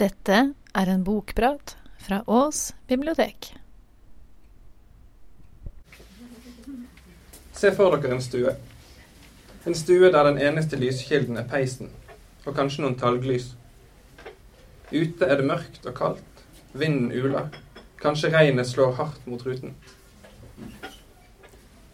Dette 0.00 0.36
er 0.72 0.88
en 0.88 1.02
bokprat 1.04 1.74
fra 2.00 2.22
Ås 2.26 2.72
bibliotek. 2.88 3.50
Se 7.52 7.72
for 7.76 7.92
dere 8.00 8.16
en 8.16 8.24
stue. 8.24 8.54
En 9.68 9.76
stue 9.76 10.08
der 10.08 10.24
den 10.30 10.40
eneste 10.40 10.80
lyskilden 10.80 11.36
er 11.36 11.44
peisen, 11.44 11.92
og 12.46 12.56
kanskje 12.56 12.86
noen 12.86 12.96
talglys. 12.96 13.52
Ute 14.88 15.28
er 15.28 15.36
det 15.42 15.50
mørkt 15.52 15.84
og 15.84 15.98
kaldt, 16.00 16.44
vinden 16.72 17.12
uler, 17.12 17.52
kanskje 18.00 18.32
regnet 18.32 18.72
slår 18.72 18.96
hardt 18.96 19.28
mot 19.28 19.44
ruten. 19.44 19.76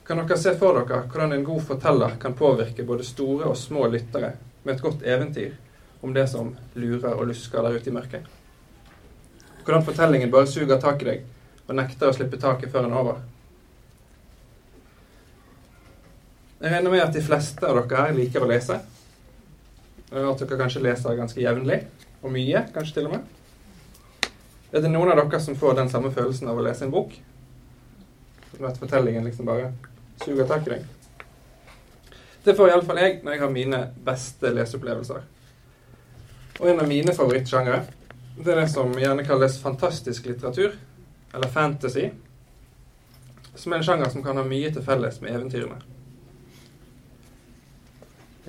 Kan 0.07 0.23
dere 0.23 0.39
se 0.39 0.55
for 0.55 0.79
dere 0.79 1.03
hvordan 1.11 1.35
en 1.35 1.49
god 1.51 1.67
forteller 1.75 2.15
kan 2.23 2.39
påvirke 2.39 2.87
både 2.87 3.05
store 3.05 3.51
og 3.51 3.59
små 3.59 3.91
lyttere 3.91 4.37
med 4.63 4.77
et 4.77 4.87
godt 4.87 5.03
eventyr 5.03 5.65
om 6.01 6.15
det 6.15 6.27
som 6.31 6.53
lurer 6.75 7.15
og 7.15 7.27
lusker 7.31 7.63
der 7.63 7.79
ute 7.79 7.91
i 7.91 7.95
mørket? 7.95 8.29
Hvordan 9.65 9.85
fortellingen 9.85 10.31
bare 10.33 10.49
suger 10.49 10.81
tak 10.81 11.03
i 11.03 11.09
deg 11.11 11.27
og 11.69 11.77
nekter 11.77 12.09
å 12.09 12.15
slippe 12.17 12.41
taket 12.41 12.73
før 12.73 12.87
den 12.87 12.95
er 12.95 13.03
over? 13.03 13.19
Jeg 16.59 16.73
regner 16.73 16.91
med 16.91 17.05
at 17.05 17.15
de 17.15 17.23
fleste 17.23 17.67
av 17.69 17.77
dere 17.77 18.07
her 18.07 18.17
liker 18.17 18.43
å 18.43 18.49
lese. 18.51 18.81
Og 20.11 20.31
at 20.33 20.41
dere 20.43 20.59
kanskje 20.59 20.83
leser 20.83 21.19
ganske 21.19 21.43
jevnlig. 21.43 21.83
Og 22.23 22.33
mye, 22.35 22.65
kanskje 22.75 22.97
til 22.97 23.11
og 23.11 23.15
med. 23.15 23.35
Er 24.73 24.83
det 24.83 24.91
noen 24.91 25.13
av 25.13 25.21
dere 25.21 25.41
som 25.41 25.57
får 25.57 25.77
den 25.79 25.93
samme 25.93 26.11
følelsen 26.15 26.51
av 26.51 26.59
å 26.59 26.65
lese 26.67 26.87
en 26.87 26.95
bok? 26.95 27.15
At 28.59 28.81
fortellingen 28.81 29.29
liksom 29.29 29.47
bare 29.47 29.71
suger 30.25 30.49
tak 30.49 30.67
i 30.67 30.75
deg? 30.75 30.87
Det 32.43 32.57
får 32.57 32.73
iallfall 32.73 32.99
jeg 33.05 33.21
når 33.23 33.37
jeg 33.37 33.43
har 33.45 33.53
mine 33.53 33.81
beste 34.09 34.51
leseopplevelser. 34.57 35.23
Og 36.59 36.71
en 36.71 36.81
av 36.81 36.89
mine 36.91 37.15
favorittsjangre, 37.15 37.85
det 38.39 38.51
er 38.51 38.61
det 38.61 38.71
som 38.73 38.91
gjerne 38.99 39.27
kalles 39.27 39.61
fantastisk 39.63 40.27
litteratur, 40.27 40.75
eller 41.35 41.53
fantasy, 41.55 42.09
som 43.55 43.73
er 43.73 43.79
en 43.79 43.87
sjanger 43.87 44.11
som 44.11 44.25
kan 44.25 44.39
ha 44.39 44.45
mye 44.47 44.71
til 44.75 44.83
felles 44.83 45.21
med 45.23 45.37
eventyrene. 45.37 45.79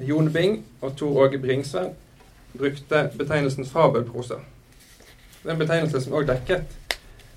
Jon 0.10 0.30
Bing 0.34 0.62
og 0.82 0.96
Tor 0.98 1.22
Åge 1.26 1.38
Bringsværd 1.42 1.94
brukte 2.58 3.10
betegnelsen 3.18 3.66
fabelprosa. 3.66 4.40
Det 5.44 5.50
er 5.50 5.54
en 5.54 5.60
betegnelse 5.62 6.02
som 6.02 6.14
også 6.14 6.34
dekket 6.34 6.78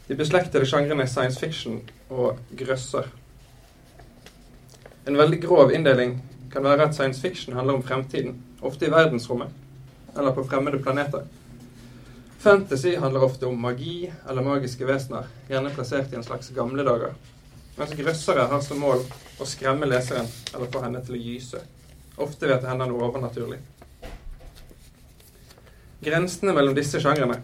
de 0.09 0.17
beslektede 0.17 0.67
sjangrene 0.67 1.07
science 1.07 1.41
fiction 1.41 1.81
og 2.11 2.39
grøsser. 2.59 3.11
En 5.09 5.19
veldig 5.19 5.43
grov 5.43 5.73
inndeling 5.75 6.21
kan 6.53 6.65
være 6.65 6.89
at 6.89 6.95
science 6.95 7.21
fiction 7.21 7.57
handler 7.57 7.75
om 7.75 7.83
fremtiden, 7.83 8.41
ofte 8.63 8.87
i 8.87 8.91
verdensrommet 8.91 9.62
eller 10.17 10.33
på 10.33 10.45
fremmede 10.45 10.79
planeter. 10.83 11.25
Fantasy 12.39 12.97
handler 12.97 13.25
ofte 13.25 13.47
om 13.47 13.61
magi 13.61 14.13
eller 14.29 14.43
magiske 14.43 14.87
vesener, 14.87 15.29
gjerne 15.49 15.71
plassert 15.71 16.13
i 16.13 16.17
en 16.19 16.25
slags 16.27 16.51
gamle 16.51 16.83
dager. 16.83 17.15
Mens 17.77 17.95
grøssere 17.97 18.49
har 18.51 18.61
som 18.61 18.81
mål 18.83 19.05
å 19.41 19.47
skremme 19.49 19.87
leseren 19.89 20.27
eller 20.55 20.71
få 20.73 20.83
henne 20.83 21.01
til 21.07 21.17
å 21.17 21.23
gyse. 21.23 21.63
Ofte 22.17 22.49
ved 22.49 22.57
at 22.57 22.65
det 22.65 22.73
hender 22.73 22.91
noe 22.91 23.07
overnaturlig. 23.07 23.61
Grensene 26.03 26.53
mellom 26.53 26.75
disse 26.75 27.01
sjangrene, 27.01 27.39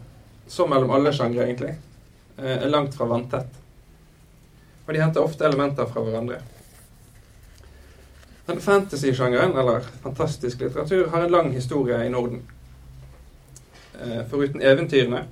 som 0.50 0.70
mellom 0.70 0.90
alle 0.96 1.14
sjangre 1.14 1.46
egentlig, 1.46 1.76
er 2.36 2.68
langt 2.68 2.98
fra 2.98 3.06
vanntett. 3.06 3.54
Og 4.86 4.94
de 4.94 5.02
henter 5.02 5.22
ofte 5.22 5.46
elementer 5.46 5.86
fra 5.86 6.02
hverandre. 6.02 6.42
Men 8.48 8.60
fantasy-sjangeren, 8.64 9.54
eller 9.60 9.86
fantastisk 10.02 10.60
litteratur, 10.60 11.06
har 11.12 11.24
en 11.24 11.32
lang 11.32 11.50
historie 11.52 12.02
i 12.02 12.10
Norden. 12.10 12.42
Foruten 14.30 14.62
eventyrene, 14.62 15.24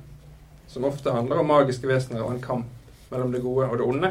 som 0.67 0.84
ofte 0.84 1.12
handler 1.14 1.39
om 1.39 1.47
magiske 1.47 1.89
vesener 1.89 2.25
og 2.25 2.33
en 2.34 2.42
kamp 2.42 2.67
mellom 3.11 3.33
det 3.33 3.42
gode 3.42 3.69
og 3.70 3.78
det 3.78 3.86
onde, 3.86 4.11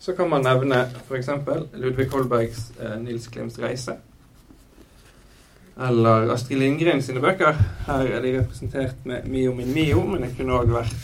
så 0.00 0.12
kan 0.16 0.30
man 0.30 0.42
nevne 0.42 0.84
f.eks. 1.08 1.28
Ludvig 1.72 2.08
Holbergs 2.08 2.72
eh, 2.80 2.96
'Nils 3.00 3.26
Klims 3.26 3.58
reise'. 3.58 3.96
Eller 5.80 6.32
Astrid 6.32 6.58
Lindgren 6.58 7.02
sine 7.02 7.20
bøker. 7.20 7.52
Her 7.86 8.06
er 8.06 8.22
de 8.22 8.38
representert 8.38 8.94
med 9.04 9.24
'Mio 9.24 9.54
min 9.54 9.74
Mio', 9.74 10.06
men 10.06 10.22
det 10.22 10.36
kunne 10.36 10.52
òg 10.52 10.72
vært 10.72 10.94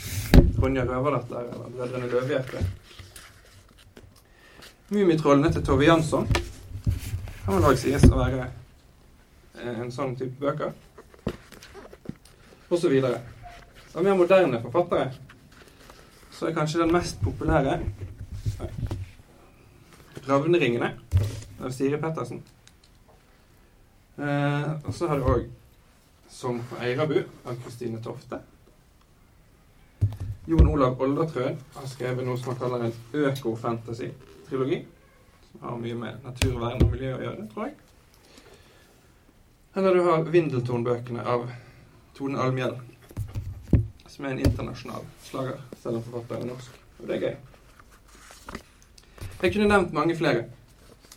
Ronja 0.61 0.83
Røverdatter 0.85 1.39
eller 1.39 1.69
'Brødrene 1.69 2.07
Løvehjerte'. 2.07 2.65
Mummitrollene 4.89 5.51
til 5.53 5.65
Tove 5.65 5.85
Jansson 5.85 6.27
kan 7.45 7.55
vel 7.55 7.63
òg 7.63 7.77
sies 7.77 8.03
å 8.03 8.17
være 8.17 8.47
en 9.63 9.91
sånn 9.91 10.15
type 10.15 10.39
bøker. 10.39 10.71
Videre. 12.69 13.21
Av 13.95 14.03
mer 14.03 14.15
moderne 14.15 14.59
forfattere 14.61 15.11
så 16.35 16.49
er 16.49 16.55
kanskje 16.57 16.81
den 16.81 16.91
mest 16.91 17.21
populære 17.23 17.77
Ravneringene 20.27 20.89
av 21.63 21.71
Siri 21.71 21.97
Pettersen. 22.01 22.41
Eh, 24.17 24.67
og 24.83 24.93
så 24.93 25.07
har 25.07 25.17
du 25.17 25.23
òg 25.23 25.47
'Som 26.29 26.59
for 26.63 26.83
Eirabu 26.83 27.23
av 27.45 27.55
Kristine 27.63 28.03
Tofte. 28.03 28.39
Jon 30.47 30.67
Olav 30.67 31.01
Oldertrøen 31.01 31.57
har 31.75 31.87
skrevet 31.87 32.25
noe 32.25 32.37
som 32.37 32.49
han 32.49 32.59
kaller 32.59 32.83
en 32.85 32.93
øko-fantasy-trilogi. 33.13 34.85
Som 35.51 35.61
har 35.61 35.77
mye 35.77 35.95
med 35.95 36.23
naturvern 36.23 36.83
og 36.83 36.91
miljø 36.91 37.15
å 37.15 37.21
gjøre, 37.21 37.47
tror 37.53 37.65
jeg. 37.65 37.75
Eller 39.75 39.93
du 39.93 40.03
har 40.03 40.23
Vindeltorn-bøkene 40.23 41.25
av 41.25 41.49
Tone 42.17 42.39
Almhjell. 42.41 42.73
Som 44.07 44.25
er 44.25 44.33
en 44.33 44.39
internasjonal 44.41 45.03
slager, 45.23 45.59
selv 45.81 45.99
om 45.99 46.05
forfatteren 46.07 46.47
er 46.47 46.53
norsk. 46.53 46.79
Og 46.99 47.07
det 47.07 47.15
er 47.15 47.25
gøy. 47.27 47.35
Jeg 49.41 49.53
kunne 49.53 49.67
nevnt 49.69 49.93
mange 49.93 50.15
flere, 50.17 50.47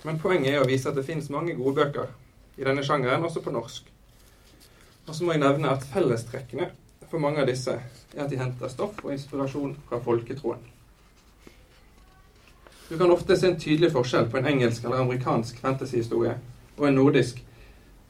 men 0.05 0.19
poenget 0.21 0.53
er 0.53 0.61
å 0.61 0.69
vise 0.69 0.91
at 0.91 0.99
det 0.99 1.06
finnes 1.06 1.31
mange 1.33 1.55
gode 1.56 1.78
bøker 1.78 2.11
i 2.61 2.66
denne 2.66 2.84
sjangeren, 2.84 3.25
også 3.25 3.41
på 3.41 3.55
norsk. 3.55 3.88
Og 5.06 5.15
så 5.16 5.25
må 5.25 5.33
jeg 5.33 5.41
nevne 5.41 5.72
at 5.72 5.87
fellestrekkene 5.88 6.69
for 7.09 7.19
mange 7.19 7.41
av 7.41 7.49
disse 7.49 7.72
er 7.75 8.21
at 8.22 8.31
de 8.31 8.38
henter 8.38 8.69
stoff 8.69 9.00
og 9.03 9.15
inspirasjon 9.15 9.72
fra 9.88 9.99
folketroen. 10.05 10.61
Du 12.91 12.99
kan 12.99 13.11
ofte 13.11 13.37
se 13.38 13.49
en 13.49 13.59
tydelig 13.61 13.93
forskjell 13.94 14.28
på 14.31 14.38
en 14.38 14.50
engelsk 14.50 14.84
eller 14.84 15.00
amerikansk 15.00 15.59
fantasyhistorie 15.62 16.37
og 16.77 16.87
en 16.88 16.97
nordisk, 16.99 17.41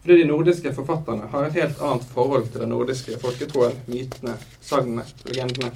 fordi 0.03 0.17
de 0.23 0.29
nordiske 0.29 0.73
forfatterne 0.75 1.29
har 1.29 1.47
et 1.47 1.57
helt 1.61 1.81
annet 1.85 2.05
forhold 2.15 2.49
til 2.49 2.63
den 2.63 2.73
nordiske 2.73 3.19
folketroen, 3.21 3.77
mytene, 3.87 4.37
sagnene, 4.61 5.05
legendene. 5.29 5.73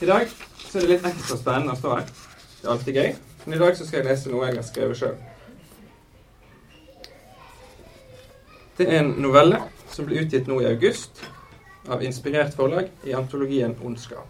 I 0.00 0.06
dag 0.06 0.30
så 0.68 0.78
er 0.78 0.84
det 0.84 0.90
litt 0.90 1.06
ekstra 1.06 1.38
spennende 1.38 1.74
å 1.74 1.78
stå 1.78 1.94
her. 1.94 2.10
Det 2.58 2.66
er 2.66 2.72
alltid 2.74 2.98
gøy. 2.98 3.10
Men 3.44 3.56
i 3.56 3.60
dag 3.62 3.76
så 3.76 3.86
skal 3.86 4.00
jeg 4.00 4.08
lese 4.10 4.30
noe 4.30 4.46
jeg 4.48 4.58
har 4.58 4.66
skrevet 4.66 4.98
sjøl. 4.98 5.18
Det 8.78 8.86
er 8.86 9.00
en 9.00 9.14
novelle 9.22 9.62
som 9.90 10.06
ble 10.06 10.20
utgitt 10.22 10.50
nå 10.50 10.60
i 10.62 10.68
august 10.70 11.22
av 11.88 12.02
Inspirert 12.04 12.54
forlag 12.54 12.90
i 13.06 13.14
antologien 13.16 13.74
Ondskap. 13.82 14.26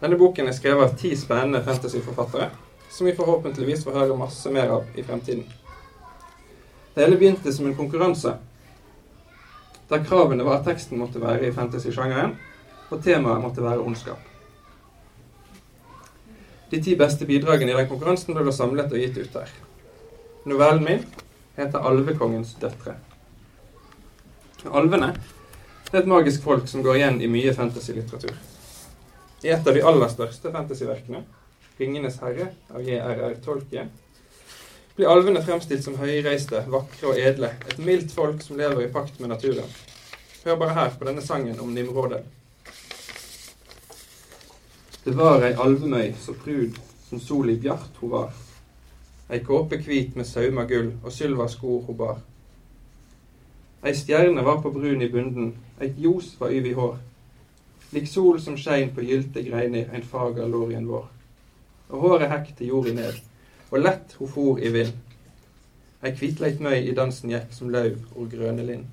Denne 0.00 0.18
boken 0.18 0.48
er 0.48 0.56
skrevet 0.56 0.86
av 0.86 0.96
ti 0.98 1.12
spennende 1.18 1.62
fantasyforfattere 1.66 2.50
som 2.96 3.06
vi 3.06 3.12
forhåpentligvis 3.16 3.84
får 3.84 3.92
høre 3.92 4.14
masse 4.16 4.50
mer 4.50 4.70
av 4.72 4.84
i 4.96 5.02
fremtiden. 5.04 5.44
Det 6.94 7.02
hele 7.04 7.18
begynte 7.20 7.52
som 7.52 7.66
en 7.68 7.76
konkurranse 7.76 8.38
der 9.90 10.04
kravene 10.04 10.46
var 10.46 10.58
at 10.58 10.64
teksten 10.66 10.98
måtte 10.98 11.20
være 11.20 11.44
i 11.46 11.52
fantasy-sjangeren, 11.54 12.32
og 12.90 13.02
temaet 13.04 13.42
måtte 13.44 13.62
være 13.62 13.84
ondskap. 13.84 14.18
De 16.72 16.80
ti 16.82 16.96
beste 16.98 17.28
bidragene 17.28 17.74
i 17.74 17.76
den 17.76 17.90
konkurransen 17.92 18.34
ble 18.34 18.52
samlet 18.52 18.90
og 18.90 19.04
gitt 19.04 19.20
ut 19.20 19.38
her. 19.42 19.52
Novellen 20.48 20.84
min 20.84 21.04
heter 21.56 21.78
'Alvekongens 21.78 22.56
døtre'. 22.60 22.96
Alvene 24.72 25.14
er 25.92 25.98
et 25.98 26.08
magisk 26.08 26.42
folk 26.42 26.68
som 26.68 26.82
går 26.82 26.96
igjen 26.96 27.20
i 27.20 27.28
mye 27.28 27.52
fantasy-litteratur. 27.54 28.34
I 29.44 29.48
et 29.48 29.66
av 29.66 29.74
de 29.74 29.84
aller 29.84 30.08
største 30.08 30.52
fantasyverkene, 30.52 31.24
'Ringenes 31.78 32.20
herre' 32.20 32.52
av 32.72 32.82
J.R.R. 32.82 33.34
Tolkien, 33.44 33.90
blir 34.96 35.10
alvene 35.12 35.42
fremstilt 35.44 35.84
som 35.84 35.98
høyreiste, 36.00 36.62
vakre 36.72 37.10
og 37.10 37.18
edle. 37.20 37.50
Et 37.68 37.78
mildt 37.78 38.14
folk 38.16 38.40
som 38.42 38.56
lever 38.56 38.86
i 38.86 38.92
pakt 38.92 39.20
med 39.20 39.28
naturen. 39.28 39.68
Hør 40.44 40.56
bare 40.56 40.76
her 40.78 40.94
på 40.98 41.04
denne 41.04 41.22
sangen 41.22 41.60
om 41.60 41.74
Nimrodel. 41.74 42.24
Det 45.04 45.12
var 45.16 45.44
ei 45.44 45.52
alvemøy 45.52 46.14
så 46.18 46.32
prud 46.34 46.78
som 47.08 47.20
sol 47.20 47.50
i 47.52 47.58
bjart 47.60 48.00
ho 48.00 48.08
var. 48.10 48.32
Ei 49.30 49.42
kåpe 49.44 49.78
kvit 49.82 50.16
med 50.16 50.26
sauma 50.26 50.64
gull 50.70 50.94
og 51.02 51.12
sylva 51.12 51.46
skor 51.50 51.84
ho 51.86 51.94
bar. 51.98 52.22
Ei 53.84 53.94
stjerne 53.94 54.42
var 54.46 54.62
på 54.62 54.72
brun 54.74 55.02
i 55.02 55.10
bunden, 55.12 55.52
eit 55.80 55.98
ljos 55.98 56.32
var 56.40 56.54
yv 56.56 56.70
i 56.70 56.74
hår. 56.78 56.96
Lik 57.92 58.08
sol 58.10 58.40
som 58.42 58.56
skein 58.58 58.94
på 58.94 59.04
gylte 59.04 59.44
greiner 59.46 59.92
ein 59.92 60.02
fager 60.02 60.48
lårien 60.48 60.88
vår. 60.88 61.06
Og 61.88 62.02
håret 62.02 62.30
hekk 62.30 62.52
til 62.58 62.72
jorda 62.72 62.94
ned, 62.96 63.18
og 63.70 63.82
lett 63.82 64.16
ho 64.18 64.26
for 64.30 64.58
i 64.62 64.72
vind. 64.74 64.94
ei 66.02 66.12
kvitleit 66.14 66.60
møy 66.62 66.84
i 66.86 66.94
dansen 66.94 67.30
gikk 67.32 67.54
som 67.54 67.70
lauv 67.72 67.96
og 68.14 68.30
grøne 68.30 68.62
lind. 68.62 68.84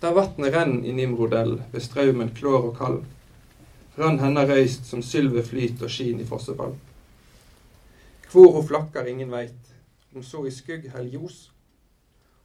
Der 0.00 0.12
vatnet 0.12 0.52
renn 0.52 0.84
i 0.84 0.92
Nimrodell, 0.92 1.62
ved 1.72 1.80
straumen 1.80 2.34
klår 2.36 2.68
og 2.70 2.74
kald, 2.76 2.98
rann 3.96 4.18
henne 4.20 4.44
røyst 4.48 4.84
som 4.90 5.02
sylve 5.02 5.42
flyt 5.42 5.80
og 5.82 5.90
skin 5.90 6.20
i 6.20 6.26
fossefall. 6.28 6.74
Hvor 8.32 8.52
ho 8.52 8.62
flakkar 8.66 9.08
ingen 9.08 9.30
veit, 9.32 9.72
om 10.14 10.22
så 10.22 10.44
i 10.44 10.52
skugg 10.52 10.90
hell 10.92 11.08
ljos, 11.14 11.46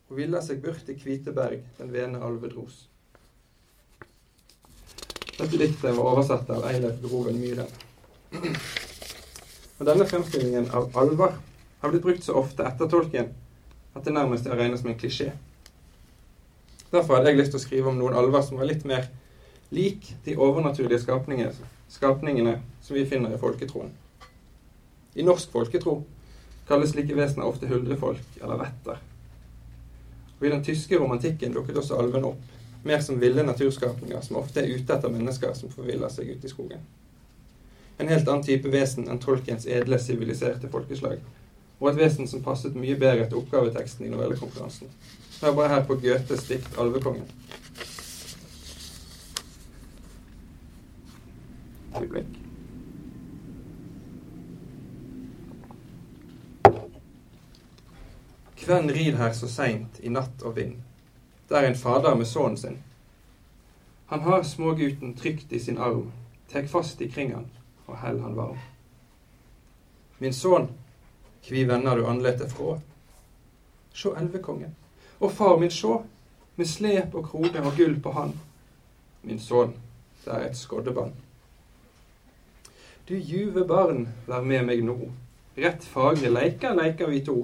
ho 0.08 0.16
villa 0.16 0.40
seg 0.44 0.64
burt 0.64 0.88
i 0.92 0.96
Kviteberg, 0.96 1.66
den 1.78 1.92
vene 1.92 2.24
alvedros. 2.24 2.86
Dette 5.38 5.58
diktet 5.58 5.96
var 5.96 6.06
oversatt 6.14 6.50
av 6.54 6.68
Eilef 6.70 7.00
Groven 7.04 7.40
Myhren. 7.42 7.70
Og 8.32 9.88
denne 9.88 10.06
fremstillingen 10.08 10.70
av 10.72 10.92
alvor 10.98 11.34
har 11.82 11.92
blitt 11.92 12.04
brukt 12.06 12.24
så 12.24 12.38
ofte 12.40 12.64
etter 12.68 12.90
tolken 12.92 13.32
at 13.92 14.06
det 14.06 14.14
nærmest 14.16 14.46
er 14.48 14.56
å 14.56 14.60
regne 14.60 14.78
som 14.80 14.92
en 14.92 15.00
klisjé. 15.00 15.32
Derfor 16.92 17.18
hadde 17.18 17.32
jeg 17.32 17.40
lyst 17.40 17.54
til 17.56 17.60
å 17.60 17.64
skrive 17.64 17.92
om 17.92 18.00
noen 18.00 18.16
alver 18.20 18.44
som 18.46 18.60
var 18.62 18.70
litt 18.70 18.86
mer 18.88 19.10
lik 19.72 20.14
de 20.26 20.36
overnaturlige 20.36 21.02
skapningene, 21.04 21.68
skapningene 21.92 22.58
som 22.84 22.96
vi 22.96 23.06
finner 23.08 23.36
i 23.36 23.40
folketroen. 23.40 23.92
I 25.16 25.28
norsk 25.28 25.52
folketro 25.52 25.98
kalles 26.68 26.94
slike 26.94 27.16
vesener 27.16 27.48
ofte 27.48 27.68
huldrefolk 27.68 28.40
eller 28.42 28.60
vetter. 28.62 29.00
Og 30.40 30.48
I 30.48 30.54
den 30.54 30.64
tyske 30.64 31.00
romantikken 31.00 31.56
dukket 31.56 31.80
også 31.84 32.00
alvene 32.00 32.32
opp 32.32 32.86
mer 32.88 33.04
som 33.04 33.20
ville 33.22 33.44
naturskapninger 33.46 34.24
som 34.26 34.40
ofte 34.40 34.64
er 34.64 34.72
ute 34.72 34.96
etter 34.96 35.12
mennesker 35.12 35.54
som 35.58 35.72
forviller 35.74 36.10
seg 36.10 36.32
ute 36.34 36.48
i 36.48 36.52
skogen. 36.52 36.82
En 38.00 38.08
helt 38.08 38.28
annen 38.28 38.44
type 38.44 38.72
vesen 38.72 39.10
enn 39.10 39.20
tolkens 39.22 39.68
edle, 39.70 40.00
siviliserte 40.00 40.70
folkeslag, 40.72 41.20
og 41.80 41.90
et 41.92 42.00
vesen 42.00 42.28
som 42.28 42.44
passet 42.46 42.78
mye 42.78 42.96
bedre 42.98 43.28
til 43.28 43.42
oppgaveteksten 43.42 44.06
i 44.06 44.12
novellekonkurransen. 44.14 44.90
Hør 45.42 45.56
bare 45.58 45.70
her 45.70 45.86
på 45.86 45.96
Goethes 46.02 46.48
dikt 46.48 46.78
'Alvekongen'. 46.78 47.30
Øyeblikk. 52.02 52.26
Kven 58.56 58.92
rir 58.92 59.16
her 59.16 59.34
så 59.34 59.48
seint 59.48 60.00
i 60.04 60.10
natt 60.10 60.44
og 60.44 60.56
vind? 60.56 60.76
Det 61.50 61.58
er 61.58 61.68
en 61.68 61.76
fader 61.76 62.16
med 62.16 62.26
sønnen 62.26 62.58
sin. 62.58 62.78
Han 64.06 64.20
har 64.20 64.44
smågutten 64.44 65.18
trygt 65.18 65.52
i 65.52 65.60
sin 65.60 65.78
arm, 65.78 66.12
tek 66.50 66.70
fast 66.70 67.02
i 67.02 67.08
kring 67.08 67.34
han 67.34 67.50
og 67.92 68.00
held 68.02 68.22
han 68.24 68.38
varm. 68.38 68.60
Min 70.22 70.34
sønn, 70.34 70.70
kvi 71.46 71.66
vender 71.70 71.98
du 71.98 72.08
andletet 72.08 72.54
frå? 72.54 72.78
Sjå 73.94 74.16
elvekongen. 74.20 74.76
Og 75.20 75.32
far 75.36 75.58
min, 75.60 75.72
sjå, 75.74 76.00
med 76.56 76.70
slep 76.70 77.16
og 77.18 77.28
krone 77.30 77.64
og 77.66 77.76
gull 77.78 77.98
på 78.02 78.14
han. 78.16 78.36
Min 79.28 79.42
sønn, 79.42 79.76
det 80.24 80.34
er 80.34 80.48
et 80.48 80.58
skoddeband. 80.58 81.14
Du 83.10 83.16
juve 83.18 83.66
barn, 83.68 84.06
vær 84.28 84.46
med 84.46 84.68
meg 84.70 84.84
nå. 84.86 84.98
Rett 85.58 85.84
fagre 85.84 86.30
leikar 86.32 86.78
leikar 86.78 87.10
vi 87.12 87.24
to. 87.26 87.42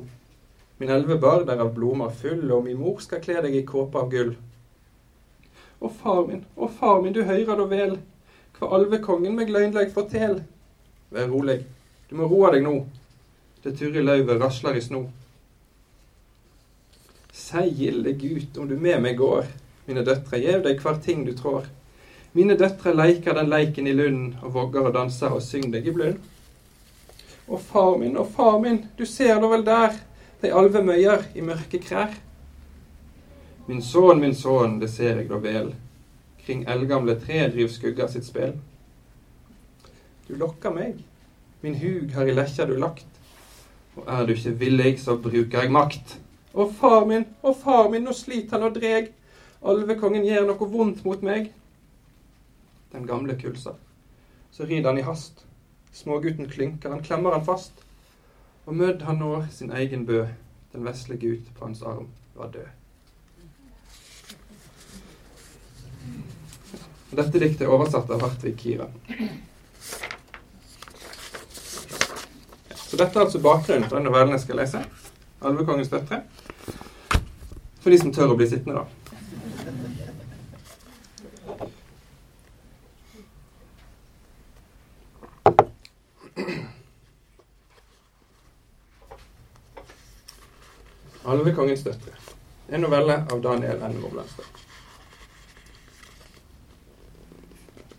Min 0.78 0.94
elve 0.94 1.18
barn 1.20 1.50
er 1.50 1.60
av 1.60 1.74
blomar 1.76 2.14
full, 2.14 2.46
og 2.54 2.64
min 2.66 2.78
mor 2.80 3.02
skal 3.04 3.24
kle 3.24 3.42
deg 3.44 3.58
i 3.58 3.66
kåpe 3.68 4.00
av 4.00 4.12
gull. 4.14 4.36
Å 5.82 5.90
far 5.90 6.24
min, 6.30 6.46
å 6.56 6.70
far 6.70 7.02
min, 7.02 7.14
du 7.14 7.24
høyrer 7.26 7.58
da 7.58 7.66
vel, 7.70 7.98
kva 8.58 8.74
alvekongen 8.78 9.36
meg 9.38 9.52
løgnleg 9.54 9.94
fortel. 9.94 10.42
Vær 11.14 11.30
rolig, 11.30 11.62
du 12.10 12.18
må 12.18 12.28
roa 12.28 12.52
deg 12.56 12.66
nå, 12.66 12.74
det 13.64 13.76
turre 13.78 14.02
løvet 14.04 14.42
rasler 14.42 14.80
i 14.80 14.84
sno. 14.84 15.06
Sei 17.38 17.70
gilde 17.70 18.16
gut 18.18 18.58
om 18.58 18.68
du 18.68 18.76
med 18.82 19.04
meg 19.04 19.20
går, 19.20 19.46
mine 19.86 20.04
døtre, 20.04 20.42
gjev 20.42 20.64
deg 20.66 20.82
hver 20.82 20.98
ting 21.04 21.22
du 21.28 21.36
trår. 21.38 21.70
Mine 22.34 22.58
døtre 22.58 22.92
leiker 22.98 23.38
den 23.38 23.52
leiken 23.54 23.88
i 23.88 23.94
lunden, 23.96 24.34
og 24.42 24.56
vogger 24.58 24.90
og 24.90 24.98
danser 24.98 25.34
og 25.34 25.46
syng 25.46 25.70
deg 25.74 25.88
i 25.88 25.94
blund. 25.94 26.18
Å 27.48 27.58
far 27.62 27.96
min, 28.02 28.18
å 28.20 28.26
far 28.28 28.58
min, 28.60 28.82
du 28.98 29.06
ser 29.08 29.38
da 29.40 29.50
vel 29.52 29.64
der, 29.68 29.96
de 30.42 30.52
alvemøyer 30.54 31.30
i 31.38 31.46
mørke 31.46 31.80
krær. 31.82 32.18
Min 33.70 33.82
sønn, 33.86 34.20
min 34.20 34.36
sønn, 34.36 34.80
det 34.82 34.90
ser 34.92 35.22
eg 35.22 35.32
da 35.32 35.40
vel, 35.44 35.72
kring 36.48 36.64
eldgamle 36.72 37.18
tre 37.20 37.44
driv 37.52 37.70
skugga 37.74 38.08
sitt 38.08 38.26
spel. 38.26 38.56
Du 40.28 40.36
lokker 40.40 40.72
meg, 40.72 41.02
min 41.64 41.76
hug 41.82 42.14
har 42.16 42.28
i 42.28 42.36
lekkja 42.36 42.68
du 42.70 42.78
lagt, 42.80 43.08
og 43.98 44.08
er 44.08 44.26
du 44.26 44.34
ikke 44.34 44.56
villig, 44.62 44.94
så 45.04 45.18
bruker 45.20 45.62
jeg 45.62 45.74
makt. 45.76 46.18
Å 46.56 46.68
far 46.80 47.04
min, 47.10 47.28
å 47.44 47.52
far 47.54 47.92
min, 47.92 48.08
nå 48.08 48.16
sliter 48.16 48.58
han 48.58 48.70
og 48.70 48.78
dreg, 48.80 49.12
alvekongen 49.68 50.26
gjør 50.28 50.48
noe 50.48 50.70
vondt 50.72 51.04
mot 51.06 51.26
meg. 51.26 51.52
Den 52.94 53.10
gamle 53.10 53.36
kulser. 53.40 53.76
Så 54.56 54.66
rir 54.66 54.88
han 54.88 54.98
i 54.98 55.06
hast, 55.06 55.44
smågutten 55.94 56.48
klynker, 56.50 56.94
han 56.96 57.04
klemmer 57.04 57.36
han 57.36 57.46
fast 57.46 57.84
og 58.68 58.76
mødd 58.76 59.06
han 59.08 59.22
når 59.24 59.46
sin 59.52 59.72
egen 59.72 60.04
bø, 60.06 60.26
den 60.74 60.84
vesle 60.86 61.16
gutt 61.20 61.48
på 61.56 61.66
hans 61.66 61.82
arm 61.82 62.10
var 62.36 62.52
død. 62.52 62.77
Dette 67.10 67.40
diktet 67.40 67.64
er 67.64 67.72
oversatt 67.72 68.10
av 68.12 68.22
Hartvig 68.22 68.58
Kira. 68.60 68.88
Så 72.76 72.98
dette 73.00 73.16
er 73.16 73.24
altså 73.24 73.40
bakgrunnen 73.40 73.88
for 73.88 73.98
den 73.98 74.08
novellen 74.10 74.36
jeg 74.36 74.44
skal 74.44 74.60
lese. 74.62 74.84
'Alvekongens 75.42 75.90
døtre'. 75.90 76.24
For 77.80 77.90
de 77.92 77.98
som 78.02 78.14
tør 78.14 78.34
å 78.34 78.36
bli 78.36 78.48
sittende, 78.50 78.82
da. 78.82 78.86
Alvekongens 91.28 91.84
døtre. 91.84 92.16
En 92.70 92.82
novelle 92.82 93.22
av 93.32 93.42
Daniel 93.42 93.84
N. 93.84 94.02
Våglandstad. 94.02 94.67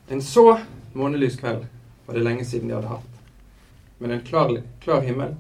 En 0.08 0.22
så 0.22 0.60
månelys 0.93 1.37
kveld 1.37 1.66
var 2.06 2.14
det 2.14 2.25
lenge 2.25 2.44
siden 2.44 2.69
de 2.69 2.75
hadde 2.75 2.88
hatt. 2.88 3.22
Men 3.99 4.10
en 4.10 4.25
klar, 4.25 4.62
klar 4.81 5.00
himmel 5.05 5.34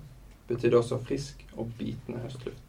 betydde 0.48 0.78
også 0.78 0.98
frisk 1.08 1.44
og 1.56 1.70
bitende 1.78 2.20
høstluft. 2.20 2.64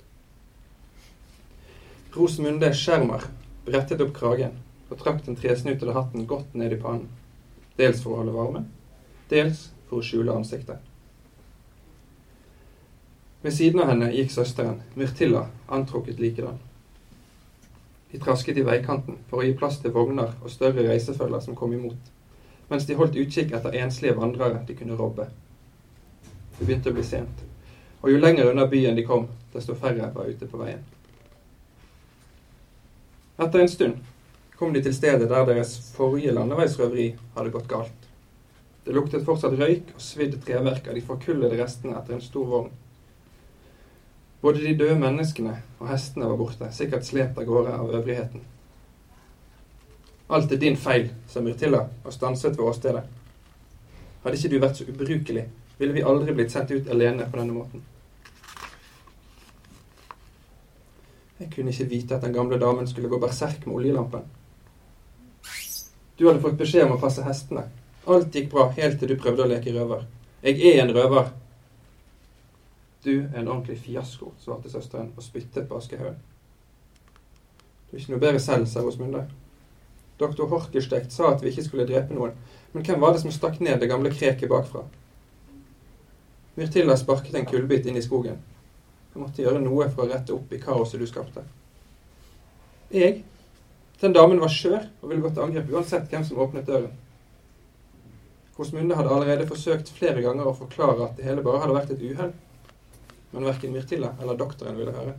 Rosemunde 2.15 2.71
Skjermar 2.73 3.27
brettet 3.67 3.99
opp 4.01 4.13
kragen 4.15 4.55
og 4.89 5.01
trakk 5.01 5.25
den 5.25 5.37
tresnutede 5.37 5.93
hatten 5.93 6.23
godt 6.29 6.55
ned 6.55 6.73
i 6.73 6.79
pannen. 6.79 7.09
Dels 7.75 7.99
for 8.03 8.15
å 8.15 8.21
holde 8.21 8.35
varme, 8.35 8.63
dels 9.29 9.67
for 9.89 9.99
å 9.99 10.05
skjule 10.05 10.33
ansiktet. 10.39 10.79
Ved 13.43 13.55
siden 13.55 13.83
av 13.83 13.91
henne 13.91 14.09
gikk 14.11 14.31
søsteren, 14.33 14.81
Myrtilla, 14.95 15.45
antrukket 15.67 16.19
likedan. 16.19 16.59
De 18.11 18.19
trasket 18.19 18.57
i 18.57 18.65
veikanten 18.65 19.19
for 19.29 19.41
å 19.41 19.45
gi 19.45 19.53
plass 19.57 19.77
til 19.83 19.93
vogner 19.93 20.31
og 20.41 20.49
større 20.49 20.87
reisefølger 20.87 21.43
som 21.45 21.57
kom 21.57 21.75
imot, 21.77 22.07
mens 22.71 22.87
de 22.87 22.97
holdt 22.97 23.17
utkikk 23.21 23.53
etter 23.53 23.77
enslige 23.83 24.17
vandrere 24.17 24.63
de 24.65 24.77
kunne 24.77 24.97
robbe. 24.97 25.27
Det 26.57 26.65
begynte 26.65 26.89
å 26.89 26.95
bli 26.97 27.05
sent, 27.05 27.43
og 28.01 28.09
jo 28.09 28.21
lenger 28.21 28.49
unna 28.49 28.65
byen 28.71 28.97
de 28.97 29.05
kom, 29.05 29.27
desto 29.53 29.77
færre 29.77 30.09
var 30.15 30.31
ute 30.31 30.49
på 30.49 30.61
veien. 30.61 30.81
Etter 33.39 33.61
en 33.61 33.71
stund 33.71 34.01
kom 34.59 34.73
de 34.73 34.81
til 34.83 34.95
stedet 34.97 35.29
der 35.29 35.45
deres 35.47 35.77
forrige 35.95 36.33
landeveisrøveri 36.35 37.11
hadde 37.37 37.53
gått 37.53 37.69
galt. 37.71 38.09
Det 38.83 38.95
luktet 38.97 39.23
fortsatt 39.27 39.53
røyk 39.59 39.93
og 39.93 40.01
svidd 40.01 40.33
treverk 40.43 40.89
av 40.89 40.97
de 40.97 41.05
forkullede 41.05 41.61
restene 41.61 41.93
etter 41.99 42.17
en 42.17 42.25
stor 42.25 42.49
vogn 42.49 42.73
både 44.41 44.63
de 44.63 44.75
døde 44.79 44.99
menneskene 44.99 45.57
og 45.79 45.89
hestene 45.91 46.29
var 46.29 46.39
borte, 46.39 46.71
sikkert 46.71 47.07
slept 47.07 47.37
av 47.37 47.47
gårde 47.47 47.75
av 47.75 47.93
øvrigheten. 47.99 48.43
Alt 50.29 50.51
er 50.51 50.61
din 50.61 50.77
feil, 50.77 51.09
sa 51.27 51.41
Myrtilla 51.41 51.87
og 52.03 52.13
stanset 52.13 52.57
ved 52.57 52.65
åstedet. 52.69 53.03
Hadde 54.23 54.37
ikke 54.37 54.51
du 54.51 54.59
vært 54.61 54.77
så 54.77 54.85
ubrukelig, 54.85 55.45
ville 55.79 55.95
vi 55.95 56.03
aldri 56.05 56.35
blitt 56.37 56.53
sendt 56.53 56.71
ut 56.71 56.91
alene 56.91 57.25
på 57.25 57.39
denne 57.39 57.55
måten. 57.55 57.83
Jeg 61.39 61.49
kunne 61.53 61.71
ikke 61.71 61.87
vite 61.89 62.15
at 62.15 62.23
den 62.25 62.35
gamle 62.35 62.59
damen 62.59 62.87
skulle 62.87 63.09
gå 63.09 63.17
berserk 63.19 63.65
med 63.65 63.75
oljelampen. 63.79 64.25
Du 66.19 66.27
hadde 66.27 66.41
fått 66.43 66.57
beskjed 66.59 66.83
om 66.83 66.97
å 66.97 67.01
passe 67.01 67.23
hestene. 67.23 67.63
Alt 68.11 68.35
gikk 68.35 68.49
bra 68.51 68.65
helt 68.75 68.99
til 68.99 69.13
du 69.13 69.15
prøvde 69.19 69.45
å 69.45 69.49
leke 69.49 69.71
røver. 69.71 70.03
Jeg 70.43 70.59
er 70.67 70.81
en 70.83 70.91
røver, 70.95 71.31
du 73.05 73.13
er 73.19 73.39
en 73.39 73.47
ordentlig 73.47 73.79
fiasko, 73.79 74.33
svarte 74.39 74.69
søsteren 74.71 75.13
og 75.15 75.23
spyttet 75.23 75.67
på 75.69 75.77
Askehaugen. 75.79 76.17
Du 77.89 77.95
er 77.95 78.01
ikke 78.01 78.13
noe 78.13 78.21
bedre 78.21 78.41
selv, 78.43 78.67
sa 78.67 78.83
Rosmunde. 78.83 79.23
Doktor 80.19 80.49
Horkelstekt 80.51 81.13
sa 81.15 81.31
at 81.31 81.43
vi 81.43 81.53
ikke 81.53 81.63
skulle 81.63 81.87
drepe 81.87 82.13
noen, 82.13 82.35
men 82.73 82.83
hvem 82.85 82.99
var 83.01 83.15
det 83.15 83.23
som 83.23 83.31
stakk 83.31 83.61
ned 83.63 83.79
det 83.79 83.87
gamle 83.89 84.11
kreket 84.11 84.51
bakfra? 84.51 84.83
Myrtilla 86.59 86.97
sparket 86.99 87.37
en 87.39 87.47
kullbit 87.47 87.87
inn 87.87 87.97
i 87.97 88.03
skogen. 88.03 88.41
Jeg 89.13 89.21
måtte 89.21 89.41
gjøre 89.45 89.61
noe 89.63 89.87
for 89.93 90.03
å 90.03 90.09
rette 90.11 90.35
opp 90.35 90.51
i 90.53 90.59
kaoset 90.61 90.99
du 90.99 91.07
skapte. 91.07 91.45
Jeg? 92.91 93.23
Den 94.01 94.13
damen 94.15 94.41
var 94.43 94.51
skjør 94.51 94.83
og 94.83 95.07
ville 95.07 95.23
gått 95.23 95.37
til 95.37 95.45
angrep 95.45 95.71
uansett 95.71 96.11
hvem 96.11 96.25
som 96.27 96.43
åpnet 96.43 96.67
døren. 96.67 96.91
Rosmunde 98.59 98.95
hadde 98.99 99.15
allerede 99.15 99.47
forsøkt 99.47 99.91
flere 99.95 100.21
ganger 100.23 100.51
å 100.51 100.55
forklare 100.55 101.07
at 101.07 101.15
det 101.15 101.25
hele 101.29 101.43
bare 101.45 101.63
hadde 101.63 101.75
vært 101.77 101.95
et 101.95 102.03
uhell, 102.03 102.33
men 103.31 103.45
verken 103.45 103.73
Myrtilla 103.73 104.13
eller 104.21 104.37
doktoren 104.37 104.77
ville 104.77 104.95
høre. 104.95 105.13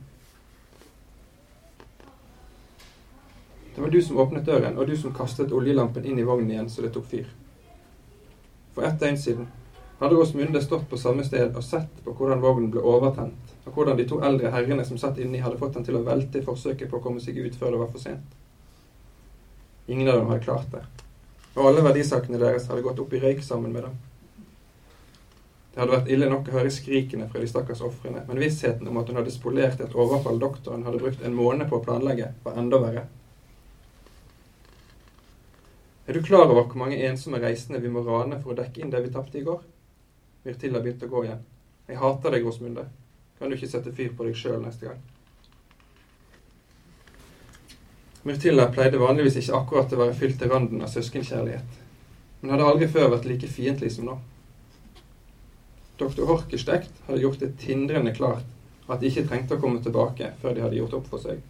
Det 3.75 3.81
var 3.81 3.91
du 3.91 4.03
som 4.03 4.19
åpnet 4.19 4.47
døren, 4.47 4.79
og 4.79 4.87
du 4.87 4.97
som 4.99 5.15
kastet 5.15 5.53
oljelampen 5.53 6.05
inn 6.05 6.19
i 6.19 6.27
vognen 6.27 6.51
igjen 6.51 6.71
så 6.71 6.83
det 6.83 6.91
tok 6.95 7.07
fyr. 7.11 7.29
For 8.75 8.87
ett 8.87 8.99
døgn 9.01 9.19
siden 9.19 9.47
hadde 10.01 10.17
Rosmunde 10.17 10.63
stått 10.65 10.89
på 10.91 10.99
samme 10.99 11.25
sted 11.25 11.57
og 11.57 11.65
sett 11.65 12.03
på 12.05 12.15
hvordan 12.17 12.43
vognen 12.43 12.71
ble 12.73 12.83
overtent, 12.83 13.55
og 13.65 13.75
hvordan 13.77 13.99
de 13.99 14.07
to 14.11 14.21
eldre 14.27 14.51
herrene 14.51 14.85
som 14.89 14.99
satt 14.99 15.21
inni, 15.23 15.43
hadde 15.45 15.61
fått 15.61 15.79
den 15.79 15.87
til 15.87 15.99
å 16.01 16.05
velte 16.07 16.41
i 16.41 16.47
forsøket 16.47 16.91
på 16.91 16.99
å 16.99 17.05
komme 17.05 17.23
seg 17.23 17.39
ut 17.39 17.59
før 17.61 17.75
det 17.75 17.83
var 17.83 17.91
for 17.93 18.03
sent. 18.03 18.37
Ingen 19.87 20.09
av 20.09 20.19
dem 20.19 20.31
hadde 20.31 20.45
klart 20.47 20.71
det, 20.73 20.83
og 21.55 21.67
alle 21.71 21.85
verdisakene 21.85 22.41
deres 22.41 22.69
hadde 22.71 22.85
gått 22.87 23.03
opp 23.03 23.13
i 23.15 23.23
røyk 23.23 23.45
sammen 23.45 23.75
med 23.75 23.87
dem. 23.87 23.99
Det 25.71 25.79
hadde 25.79 25.95
vært 25.95 26.09
ille 26.11 26.27
nok 26.31 26.49
å 26.51 26.57
høre 26.57 26.71
skrikene 26.75 27.29
fra 27.31 27.41
de 27.41 27.49
stakkars 27.51 27.83
ofrene, 27.87 28.25
men 28.27 28.43
vissheten 28.43 28.89
om 28.91 28.99
at 28.99 29.11
hun 29.11 29.21
hadde 29.21 29.35
spolert 29.35 29.81
et 29.81 29.95
overfall 29.95 30.41
doktoren 30.43 30.83
hadde 30.87 30.99
brukt 31.03 31.23
en 31.23 31.37
måned 31.37 31.71
på 31.71 31.79
å 31.79 31.85
planlegge, 31.85 32.33
var 32.43 32.59
enda 32.59 32.81
verre. 32.83 33.05
Er 36.11 36.17
du 36.19 36.25
klar 36.27 36.49
over 36.49 36.65
hvor 36.65 36.81
mange 36.81 36.99
ensomme 37.07 37.39
reisende 37.39 37.79
vi 37.79 37.93
må 37.93 38.03
rane 38.03 38.41
for 38.41 38.51
å 38.51 38.59
dekke 38.59 38.83
inn 38.83 38.91
det 38.91 39.05
vi 39.05 39.13
tapte 39.15 39.39
i 39.39 39.45
går? 39.47 39.61
Myrtilla 40.43 40.83
begynte 40.83 41.07
å 41.07 41.13
gå 41.13 41.23
igjen. 41.29 41.45
Jeg 41.87 42.01
hater 42.01 42.35
deg, 42.35 42.47
Rosmunde. 42.49 42.89
Kan 43.39 43.51
du 43.51 43.55
ikke 43.55 43.71
sette 43.71 43.93
fyr 43.95 44.11
på 44.17 44.27
deg 44.27 44.35
sjøl 44.35 44.59
neste 44.65 44.89
gang? 44.89 44.99
Myrtilla 48.27 48.67
pleide 48.75 48.99
vanligvis 49.01 49.39
ikke 49.41 49.61
akkurat 49.61 49.95
å 49.95 50.01
være 50.03 50.17
fylt 50.19 50.41
til 50.43 50.51
randen 50.51 50.83
av 50.85 50.91
søskenkjærlighet, 50.93 51.79
men 52.41 52.53
hadde 52.53 52.67
aldri 52.69 52.89
før 52.91 53.15
vært 53.15 53.31
like 53.31 53.49
fiendtlig 53.49 53.95
som 53.95 54.11
nå. 54.11 54.19
Doktor 56.01 56.33
Horkestekt 56.33 57.07
hadde 57.07 57.23
gjort 57.23 57.43
det 57.45 57.55
tindrende 57.61 58.15
klart 58.17 58.47
at 58.91 59.01
de 59.01 59.11
ikke 59.11 59.29
trengte 59.29 59.57
å 59.57 59.63
komme 59.63 59.83
tilbake 59.85 60.33
før 60.41 60.57
de 60.57 60.65
hadde 60.65 60.81
gjort 60.81 60.97
opp 60.99 61.11
for 61.13 61.23
seg 61.23 61.43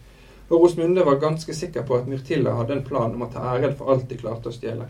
og 0.51 0.65
Rosmunde 0.65 1.05
var 1.05 1.21
ganske 1.23 1.55
sikker 1.55 1.83
på 1.87 1.95
at 1.97 2.09
Myrtilla 2.11 2.57
hadde 2.59 2.75
en 2.75 2.85
plan 2.85 3.13
om 3.15 3.23
å 3.23 3.29
ta 3.31 3.45
æren 3.53 3.77
for 3.79 3.93
alt 3.93 4.09
de 4.11 4.17
klarte 4.19 4.51
å 4.51 4.55
stjele. 4.55 4.89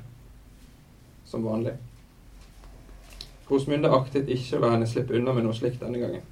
Som 1.29 1.45
vanlig. 1.45 1.75
Rosmunde 3.50 3.90
aktet 3.93 4.31
ikke 4.33 4.57
å 4.57 4.62
la 4.62 4.71
henne 4.73 4.88
slippe 4.88 5.19
unna 5.19 5.35
med 5.37 5.45
noe 5.45 5.59
slikt 5.59 5.83
denne 5.85 6.00
gangen. 6.00 6.25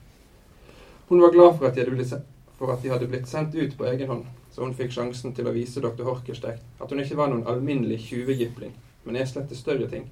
Hun 1.11 1.21
var 1.21 1.35
glad 1.35 1.59
for 1.59 1.69
at, 1.69 1.77
blitt, 1.77 2.15
for 2.57 2.73
at 2.73 2.81
de 2.83 2.93
hadde 2.95 3.09
blitt 3.11 3.29
sendt 3.29 3.53
ut 3.55 3.77
på 3.77 3.89
egen 3.91 4.09
hånd, 4.09 4.25
så 4.55 4.65
hun 4.65 4.73
fikk 4.79 4.97
sjansen 4.97 5.37
til 5.37 5.49
å 5.49 5.53
vise 5.53 5.85
doktor 5.85 6.09
Horkestekt 6.09 6.81
at 6.81 6.89
hun 6.89 7.05
ikke 7.05 7.21
var 7.21 7.29
noen 7.29 7.45
alminnelig 7.53 8.01
tjuvegipling, 8.07 8.73
men 9.05 9.21
eslet 9.21 9.53
til 9.53 9.61
større 9.61 9.91
ting. 9.93 10.09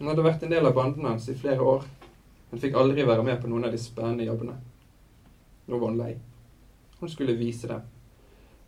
Hun 0.00 0.08
hadde 0.08 0.22
vært 0.24 0.44
en 0.46 0.52
del 0.54 0.64
av 0.64 0.72
banden 0.72 1.04
hans 1.04 1.26
i 1.28 1.34
flere 1.36 1.60
år, 1.60 1.82
men 2.48 2.60
fikk 2.62 2.76
aldri 2.80 3.04
være 3.04 3.24
med 3.24 3.42
på 3.42 3.50
noen 3.50 3.66
av 3.68 3.74
de 3.74 3.78
spennende 3.78 4.24
jobbene. 4.24 4.54
Nå 5.68 5.76
var 5.76 5.92
hun 5.92 5.98
lei. 6.00 6.14
Hun 7.02 7.12
skulle 7.12 7.36
vise 7.36 7.68
dem. 7.68 7.82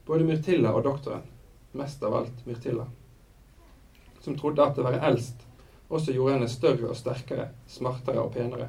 Både 0.05 0.27
Myrtilla 0.29 0.75
og 0.77 0.85
doktoren. 0.85 1.25
Mest 1.73 2.05
av 2.05 2.19
alt 2.19 2.45
Myrtilla. 2.45 2.85
Som 4.21 4.37
trodde 4.37 4.67
at 4.67 4.77
det 4.77 4.85
å 4.85 4.91
være 4.91 5.01
eldst 5.09 5.49
også 5.89 6.13
gjorde 6.13 6.37
henne 6.37 6.53
større 6.53 6.93
og 6.93 7.01
sterkere, 7.01 7.49
smartere 7.69 8.21
og 8.21 8.37
penere. 8.37 8.69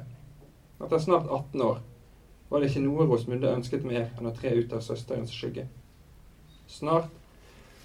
Etter 0.80 1.04
snart 1.04 1.28
18 1.28 1.68
år 1.68 1.84
var 2.48 2.64
det 2.64 2.72
ikke 2.72 2.86
noe 2.88 3.04
Rosmunde 3.12 3.52
ønsket 3.52 3.84
mer 3.84 4.08
enn 4.08 4.32
å 4.32 4.34
tre 4.40 4.56
ut 4.56 4.72
av 4.72 4.80
søsterens 4.88 5.36
skygge. 5.36 5.68
Snart 6.64 7.12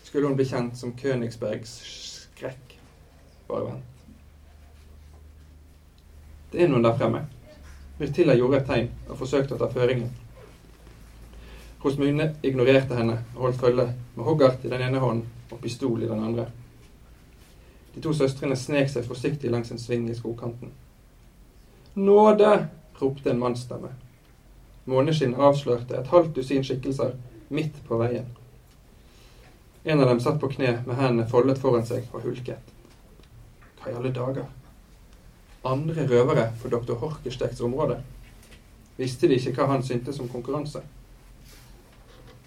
skulle 0.08 0.32
hun 0.32 0.40
bli 0.40 0.48
kjent 0.48 0.80
som 0.80 0.96
Königsbergs 0.96 1.80
skrekk. 1.84 2.78
Bare 3.52 3.74
vent. 3.74 3.99
Det 6.52 6.64
er 6.64 6.72
noen 6.72 6.86
der 6.86 6.98
fremme. 6.98 7.26
Myrtilla 8.00 8.34
gjorde 8.38 8.62
et 8.62 8.68
tegn 8.70 8.90
og 9.10 9.20
forsøkte 9.20 9.56
å 9.56 9.60
ta 9.60 9.68
føringen. 9.74 10.10
Rosmune 11.84 12.34
ignorerte 12.44 12.98
henne 12.98 13.20
og 13.36 13.46
holdt 13.46 13.62
følge 13.62 13.86
med 14.16 14.26
hoggart 14.26 14.66
i 14.66 14.72
den 14.72 14.82
ene 14.88 15.00
hånden 15.04 15.28
og 15.52 15.62
pistol 15.62 16.02
i 16.04 16.10
den 16.10 16.24
andre. 16.24 16.48
De 17.94 18.02
to 18.04 18.14
søstrene 18.16 18.58
snek 18.60 18.92
seg 18.92 19.08
forsiktig 19.08 19.52
langs 19.52 19.72
en 19.72 19.82
sving 19.82 20.10
i 20.10 20.18
skogkanten. 20.18 20.74
Nåde! 21.96 22.68
ropte 23.00 23.32
en 23.32 23.40
mannsstemme. 23.40 23.94
Måneskinn 24.90 25.38
avslørte 25.40 25.96
et 25.96 26.12
halvt 26.12 26.36
dusin 26.36 26.66
skikkelser 26.68 27.14
midt 27.50 27.80
på 27.88 28.00
veien. 28.02 28.28
En 29.84 30.02
av 30.02 30.10
dem 30.10 30.20
satt 30.20 30.40
på 30.42 30.50
kne 30.52 30.82
med 30.86 30.98
hendene 31.00 31.28
foldet 31.30 31.62
foran 31.62 31.86
seg 31.88 32.10
og 32.12 32.26
hulket. 32.28 32.74
Hva 33.80 33.94
i 33.94 33.96
alle 33.96 34.12
dager? 34.16 34.50
Andre 35.64 36.08
røvere 36.08 36.54
for 36.56 36.72
dr. 36.72 36.94
Horkestekts 36.94 37.62
område? 37.62 37.98
Visste 38.98 39.28
de 39.28 39.36
ikke 39.36 39.58
hva 39.58 39.66
han 39.74 39.84
syntes 39.84 40.20
om 40.20 40.30
konkurranse? 40.32 40.80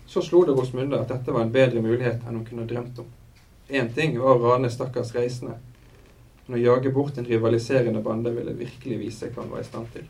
Så 0.07 0.23
slo 0.25 0.45
det 0.49 0.55
Rosmunde 0.57 1.01
at 1.01 1.11
dette 1.13 1.33
var 1.33 1.45
en 1.45 1.53
bedre 1.53 1.83
mulighet 1.85 2.25
enn 2.25 2.39
hun 2.39 2.47
kunne 2.47 2.65
drømt 2.69 2.99
om. 3.05 3.11
Én 3.69 3.93
ting 3.93 4.17
var 4.21 4.37
å 4.37 4.53
rane 4.53 4.71
stakkars 4.73 5.13
reisende, 5.17 5.59
men 6.47 6.57
å 6.59 6.63
jage 6.63 6.93
bort 6.93 7.19
en 7.19 7.29
rivaliserende 7.29 8.01
bande 8.05 8.33
ville 8.33 8.57
virkelig 8.57 8.99
vise 9.01 9.29
hva 9.29 9.45
han 9.45 9.53
var 9.53 9.61
i 9.61 9.69
stand 9.69 9.93
til. 9.93 10.07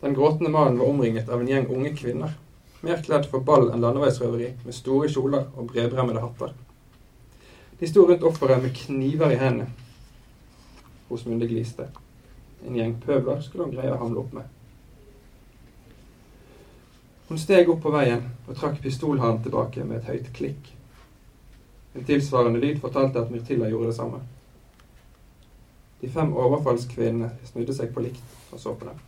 Den 0.00 0.16
gråtende 0.16 0.52
mannen 0.52 0.80
var 0.80 0.92
omringet 0.92 1.28
av 1.32 1.40
en 1.40 1.48
gjeng 1.48 1.70
unge 1.72 1.94
kvinner, 1.96 2.36
mer 2.84 3.00
kledd 3.04 3.24
for 3.32 3.40
ball 3.40 3.70
enn 3.72 3.80
landeveisrøveri, 3.80 4.50
med 4.64 4.76
store 4.76 5.08
kjoler 5.08 5.48
og 5.56 5.72
bredbremmede 5.72 6.20
hatter. 6.20 6.52
De 7.80 7.88
sto 7.88 8.04
rundt 8.04 8.24
offeret 8.28 8.60
med 8.60 8.76
kniver 8.76 9.32
i 9.32 9.40
hendene. 9.40 9.83
Rosmunde 11.14 11.46
gliste. 11.46 11.86
En 12.66 12.74
gjeng 12.74 12.96
pøbler 13.04 13.40
skulle 13.44 13.68
hun 13.68 13.74
greie 13.76 13.92
å 13.94 14.00
hamle 14.00 14.24
opp 14.24 14.32
med. 14.34 14.50
Hun 17.28 17.38
steg 17.38 17.70
opp 17.70 17.84
på 17.84 17.92
veien 17.94 18.24
og 18.48 18.56
trakk 18.58 18.80
pistolhanen 18.82 19.42
tilbake 19.44 19.84
med 19.86 20.00
et 20.00 20.10
høyt 20.10 20.32
klikk. 20.34 20.72
En 21.94 22.04
tilsvarende 22.04 22.58
lyd 22.58 22.80
fortalte 22.82 23.22
at 23.22 23.30
Myrtilla 23.30 23.70
gjorde 23.70 23.92
det 23.92 23.96
samme. 24.00 24.20
De 26.02 26.10
fem 26.10 26.34
overfallskvinnene 26.34 27.30
snudde 27.46 27.76
seg 27.76 27.94
på 27.94 28.02
likt 28.04 28.52
og 28.52 28.60
så 28.60 28.74
på 28.74 28.90
dem. 28.90 28.98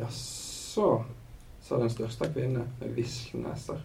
Jaså, 0.00 0.90
sa 1.62 1.78
den 1.78 1.92
største 1.92 2.32
kvinnen 2.32 2.64
med 2.80 2.96
vislende 2.96 3.52
visleneser. 3.52 3.84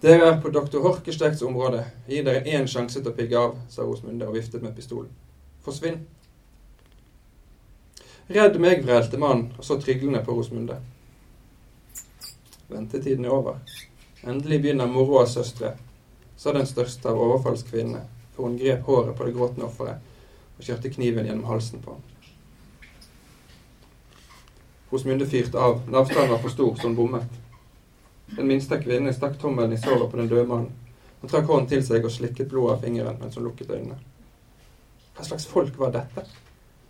Dere 0.00 0.30
er 0.30 0.38
på 0.40 0.48
doktor 0.48 0.80
Horkestekts 0.80 1.42
område. 1.42 1.82
Gi 2.08 2.22
dere 2.24 2.40
én 2.48 2.64
sjanse 2.68 3.02
til 3.02 3.10
å 3.10 3.16
pigge 3.16 3.36
av, 3.36 3.58
sa 3.68 3.84
Rosmunde 3.84 4.24
og 4.24 4.38
viftet 4.38 4.62
med 4.64 4.72
pistolen. 4.72 5.10
Forsvinn. 5.60 5.98
Redd 8.32 8.56
meg, 8.62 8.80
vrælte 8.86 9.20
mannen 9.20 9.50
og 9.58 9.66
så 9.66 9.76
tryglende 9.80 10.22
på 10.24 10.32
Rosmunde. 10.38 10.78
Ventetiden 12.70 13.26
er 13.28 13.34
over. 13.34 13.58
Endelig 14.24 14.62
begynner 14.62 14.88
moroa, 14.88 15.26
søstre, 15.28 15.74
sa 16.36 16.54
den 16.56 16.68
største 16.68 17.10
av 17.10 17.20
overfallskvinnene, 17.20 18.00
for 18.32 18.48
hun 18.48 18.56
grep 18.60 18.88
håret 18.88 19.16
på 19.18 19.26
det 19.26 19.34
gråtende 19.36 19.68
offeret 19.68 20.08
og 20.56 20.64
kjørte 20.64 20.94
kniven 20.94 21.28
gjennom 21.28 21.48
halsen 21.50 21.84
på 21.84 21.96
ham. 21.96 22.88
Rosmunde 24.92 25.28
fyrte 25.28 25.60
av, 25.60 25.82
Navstanden 25.88 26.32
var 26.32 26.40
for 26.40 26.56
stor, 26.56 26.72
så 26.76 26.88
hun 26.88 26.96
bommet. 26.96 27.39
Den 28.36 28.46
minste 28.46 28.78
av 28.78 29.12
stakk 29.12 29.38
tommelen 29.38 29.72
i 29.72 29.78
såret 29.78 30.10
på 30.10 30.16
den 30.16 30.28
døde 30.28 30.46
mannen. 30.46 30.72
Hun 31.20 31.30
trakk 31.30 31.46
hånden 31.46 31.68
til 31.68 31.82
seg 31.84 32.04
og 32.04 32.12
slikket 32.14 32.48
blodet 32.48 32.76
av 32.76 32.84
fingeren 32.84 33.18
mens 33.20 33.36
hun 33.36 33.44
lukket 33.44 33.70
øynene. 33.70 33.98
Hva 35.16 35.26
slags 35.26 35.46
folk 35.46 35.78
var 35.78 35.92
dette? 35.92 36.24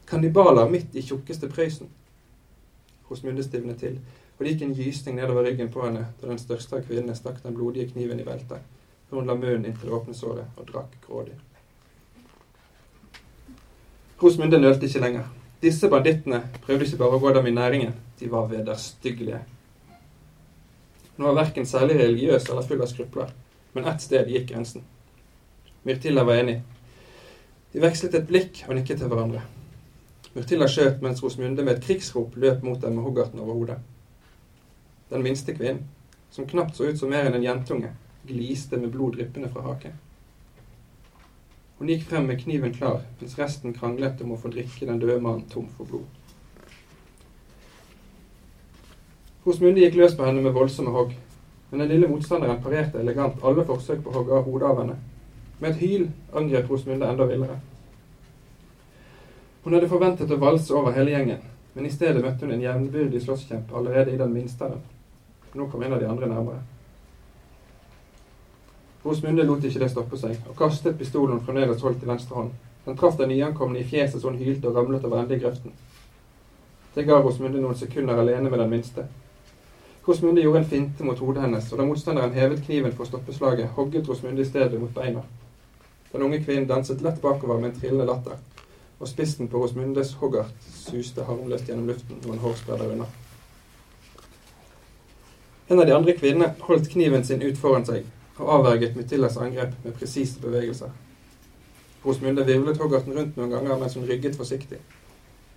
Kannibaler 0.07 0.69
midt 0.71 0.95
i 0.95 1.03
tjukkeste 1.03 1.49
Prøysen. 1.51 1.89
Rosmunde 3.11 3.43
stivnet 3.43 3.81
til, 3.81 3.99
og 4.39 4.45
det 4.45 4.53
gikk 4.53 4.63
en 4.69 4.75
gysning 4.75 5.17
nedover 5.19 5.49
ryggen 5.49 5.71
på 5.73 5.83
henne 5.83 6.05
da 6.21 6.29
den 6.29 6.39
største 6.39 6.79
av 6.79 6.85
kvinnene 6.87 7.17
stakk 7.19 7.41
den 7.43 7.57
blodige 7.57 7.91
kniven 7.91 8.21
i 8.23 8.27
beltet, 8.27 8.63
før 9.09 9.19
hun 9.19 9.31
la 9.31 9.35
munnen 9.35 9.67
inntil 9.67 9.91
det 9.91 9.97
åpne 9.99 10.15
såret 10.15 10.61
og 10.61 10.69
drakk 10.71 10.95
grådig. 11.07 11.35
Rosmunde 14.23 14.61
nølte 14.61 14.87
ikke 14.87 15.03
lenger. 15.03 15.27
Disse 15.63 15.91
bandittene 15.91 16.45
prøvde 16.63 16.87
ikke 16.87 17.01
bare 17.03 17.19
å 17.19 17.23
gå 17.25 17.33
dem 17.35 17.51
i 17.51 17.57
næringen, 17.57 17.97
de 18.21 18.31
var 18.31 18.47
vederstyggelige. 18.53 19.43
Hun 21.21 21.27
var 21.27 21.35
verken 21.35 21.67
særlig 21.67 21.99
religiøs 21.99 22.47
eller 22.49 22.65
full 22.65 22.81
av 22.81 22.87
skrupler, 22.89 23.33
men 23.77 23.85
ett 23.91 24.01
sted 24.01 24.29
gikk 24.33 24.47
grensen. 24.49 24.87
Myrtilla 25.85 26.23
var 26.25 26.39
enig. 26.41 26.55
De 27.75 27.83
vekslet 27.83 28.15
et 28.17 28.31
blikk 28.31 28.63
og 28.65 28.79
nikket 28.79 29.03
til 29.03 29.11
hverandre. 29.13 29.43
Myrtilla 30.33 30.65
skjøt 30.73 31.05
mens 31.05 31.21
Rosmunde 31.21 31.61
med 31.67 31.75
et 31.75 31.85
krigsrop 31.85 32.39
løp 32.41 32.65
mot 32.65 32.81
dem 32.81 32.97
med 32.97 33.05
hoggarten 33.05 33.43
over 33.45 33.59
hodet. 33.59 33.77
Den 35.11 35.27
minste 35.27 35.53
kvinnen, 35.59 35.83
som 36.33 36.49
knapt 36.49 36.81
så 36.81 36.89
ut 36.89 37.03
som 37.03 37.13
mer 37.13 37.29
enn 37.29 37.37
en 37.37 37.45
jentunge, 37.45 37.93
gliste 38.25 38.81
med 38.81 38.97
blod 38.97 39.19
dryppende 39.19 39.53
fra 39.53 39.67
haken. 39.69 40.01
Hun 41.83 41.93
gikk 41.93 42.09
frem 42.09 42.33
med 42.33 42.41
kniven 42.47 42.73
klar, 42.73 43.05
mens 43.21 43.37
resten 43.37 43.77
kranglet 43.77 44.25
om 44.25 44.33
å 44.33 44.41
få 44.41 44.57
drikke 44.57 44.89
den 44.89 45.05
døde 45.05 45.21
mannen 45.21 45.45
tom 45.53 45.69
for 45.77 45.85
blod. 45.93 46.09
Rosmunde 49.47 49.81
gikk 49.81 49.95
løs 49.97 50.15
på 50.17 50.25
henne 50.27 50.43
med 50.45 50.53
voldsomme 50.53 50.93
hogg, 50.93 51.15
men 51.71 51.81
den 51.81 51.89
lille 51.89 52.09
motstanderen 52.11 52.61
parerte 52.61 53.01
elegant 53.01 53.41
alle 53.47 53.65
forsøk 53.65 54.03
på 54.05 54.13
å 54.13 54.19
hogge 54.19 54.35
av 54.37 54.49
hodet 54.49 54.69
av 54.69 54.81
henne. 54.83 54.97
Med 55.61 55.71
et 55.71 55.81
hyl 55.81 56.09
angrep 56.37 56.69
Rosmunde 56.69 57.09
enda 57.09 57.25
villere. 57.29 57.57
Hun 59.65 59.77
hadde 59.77 59.89
forventet 59.89 60.33
å 60.33 60.41
valse 60.41 60.75
over 60.77 60.93
hele 60.97 61.15
gjengen, 61.15 61.41
men 61.75 61.87
i 61.87 61.93
stedet 61.93 62.21
møtte 62.25 62.45
hun 62.45 62.53
en 62.57 62.67
jevnbyrdig 62.67 63.23
slåsskjemp 63.25 63.73
allerede 63.77 64.13
i 64.13 64.21
den 64.21 64.33
minste 64.33 64.67
av 64.67 64.75
dem. 64.75 64.85
Nå 65.55 65.69
kom 65.73 65.83
en 65.83 65.97
av 65.97 66.01
de 66.01 66.09
andre 66.09 66.29
nærmere. 66.29 66.61
Rosmunde 69.05 69.45
lot 69.49 69.65
ikke 69.65 69.81
det 69.81 69.91
stoppe 69.95 70.21
seg, 70.21 70.37
og 70.49 70.57
kastet 70.59 70.99
pistolen 71.01 71.39
hun 71.39 71.47
fremdeles 71.47 71.81
holdt 71.81 72.05
i 72.05 72.11
venstre 72.13 72.37
hånd. 72.37 72.53
Den 72.85 72.97
traff 72.97 73.17
den 73.17 73.33
nyankomne 73.33 73.81
i 73.81 73.89
fjeset 73.89 74.21
så 74.21 74.29
hun 74.29 74.39
hylte 74.41 74.69
og 74.69 74.77
ramlet 74.77 75.05
over 75.09 75.23
ende 75.23 75.37
i 75.37 75.41
grøften. 75.41 75.73
Det 76.95 77.07
ga 77.09 77.21
Rosmunde 77.23 77.61
noen 77.63 77.79
sekunder 77.79 78.21
alene 78.21 78.51
med 78.51 78.59
den 78.61 78.73
minste. 78.77 79.09
Rosmunde 80.11 80.43
gjorde 80.43 80.59
en 80.59 80.65
finte 80.65 81.05
mot 81.05 81.19
hodet 81.23 81.45
hennes, 81.45 81.67
og 81.71 81.79
da 81.79 81.85
motstanderen 81.87 82.33
hevet 82.35 82.65
kniven 82.67 82.91
for 82.91 83.05
å 83.05 83.09
stoppe 83.13 83.31
slaget, 83.31 83.69
hogget 83.77 84.09
Rosmunde 84.11 84.43
i 84.43 84.49
stedet 84.49 84.81
mot 84.81 84.91
beina. 84.91 85.21
Den 86.11 86.25
unge 86.27 86.41
kvinnen 86.43 86.65
danset 86.67 87.05
lett 87.05 87.21
bakover 87.23 87.61
med 87.61 87.69
en 87.69 87.77
trillende 87.77 88.09
latter, 88.09 88.41
og 88.99 89.07
spissen 89.07 89.47
på 89.47 89.61
Rosmundes 89.63 90.17
hoggart 90.19 90.65
suste 90.67 91.23
harmløst 91.29 91.71
gjennom 91.71 91.93
luften 91.93 92.19
noen 92.25 92.43
hårspredder 92.43 92.91
unna. 92.97 93.07
En 95.69 95.79
av 95.79 95.87
de 95.87 95.95
andre 95.95 96.17
kvinnene 96.19 96.49
holdt 96.67 96.91
kniven 96.91 97.23
sin 97.29 97.45
ut 97.47 97.63
foran 97.63 97.87
seg, 97.87 98.09
og 98.41 98.51
avverget 98.57 98.99
Mytillas 98.99 99.39
angrep 99.39 99.77
med 99.85 99.95
presise 100.01 100.43
bevegelser. 100.43 100.91
Rosmunde 102.03 102.49
virvlet 102.51 102.83
hoggarten 102.83 103.15
rundt 103.15 103.39
noen 103.39 103.55
ganger 103.55 103.79
mens 103.79 103.95
hun 103.95 104.11
rygget 104.11 104.35
forsiktig. 104.35 104.83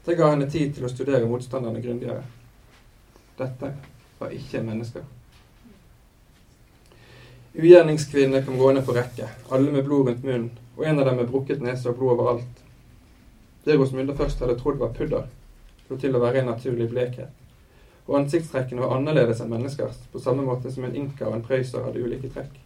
Det 0.06 0.20
ga 0.22 0.30
henne 0.30 0.46
tid 0.46 0.78
til 0.78 0.86
å 0.86 0.94
studere 0.94 1.26
motstanderne 1.26 1.82
grundigere. 1.82 2.22
Dette 3.40 3.74
var 4.24 4.34
ikke 4.34 4.64
mennesker. 4.66 5.06
Ugjerningskvinnene 7.54 8.42
kom 8.48 8.58
gående 8.58 8.82
på 8.82 8.96
rekke, 8.98 9.30
alle 9.54 9.76
med 9.76 9.86
blod 9.86 10.10
rundt 10.10 10.26
munnen, 10.26 10.50
og 10.74 10.88
en 10.90 11.00
av 11.00 11.12
dem 11.12 11.22
med 11.22 11.30
brukket 11.30 11.62
nese 11.62 11.92
og 11.92 12.00
blod 12.00 12.16
overalt. 12.16 12.66
Det 13.64 13.78
Rosmunde 13.78 14.18
først 14.18 14.42
hadde 14.42 14.58
trodd 14.60 14.82
var 14.82 14.96
pudder, 14.98 15.30
slo 15.86 16.02
til 16.02 16.18
å 16.18 16.24
være 16.24 16.42
en 16.42 16.54
naturlig 16.56 16.90
blekhet 16.92 17.44
og 18.06 18.20
ansiktstrekkene 18.20 18.84
var 18.84 18.98
annerledes 18.98 19.42
enn 19.42 19.52
menneskers, 19.52 20.00
på 20.12 20.20
samme 20.20 20.44
måte 20.44 20.72
som 20.72 20.84
en 20.84 20.96
inka 20.96 21.28
og 21.30 21.38
en 21.38 21.46
prøyser 21.46 21.86
hadde 21.86 22.04
ulike 22.04 22.32
trekk. 22.34 22.58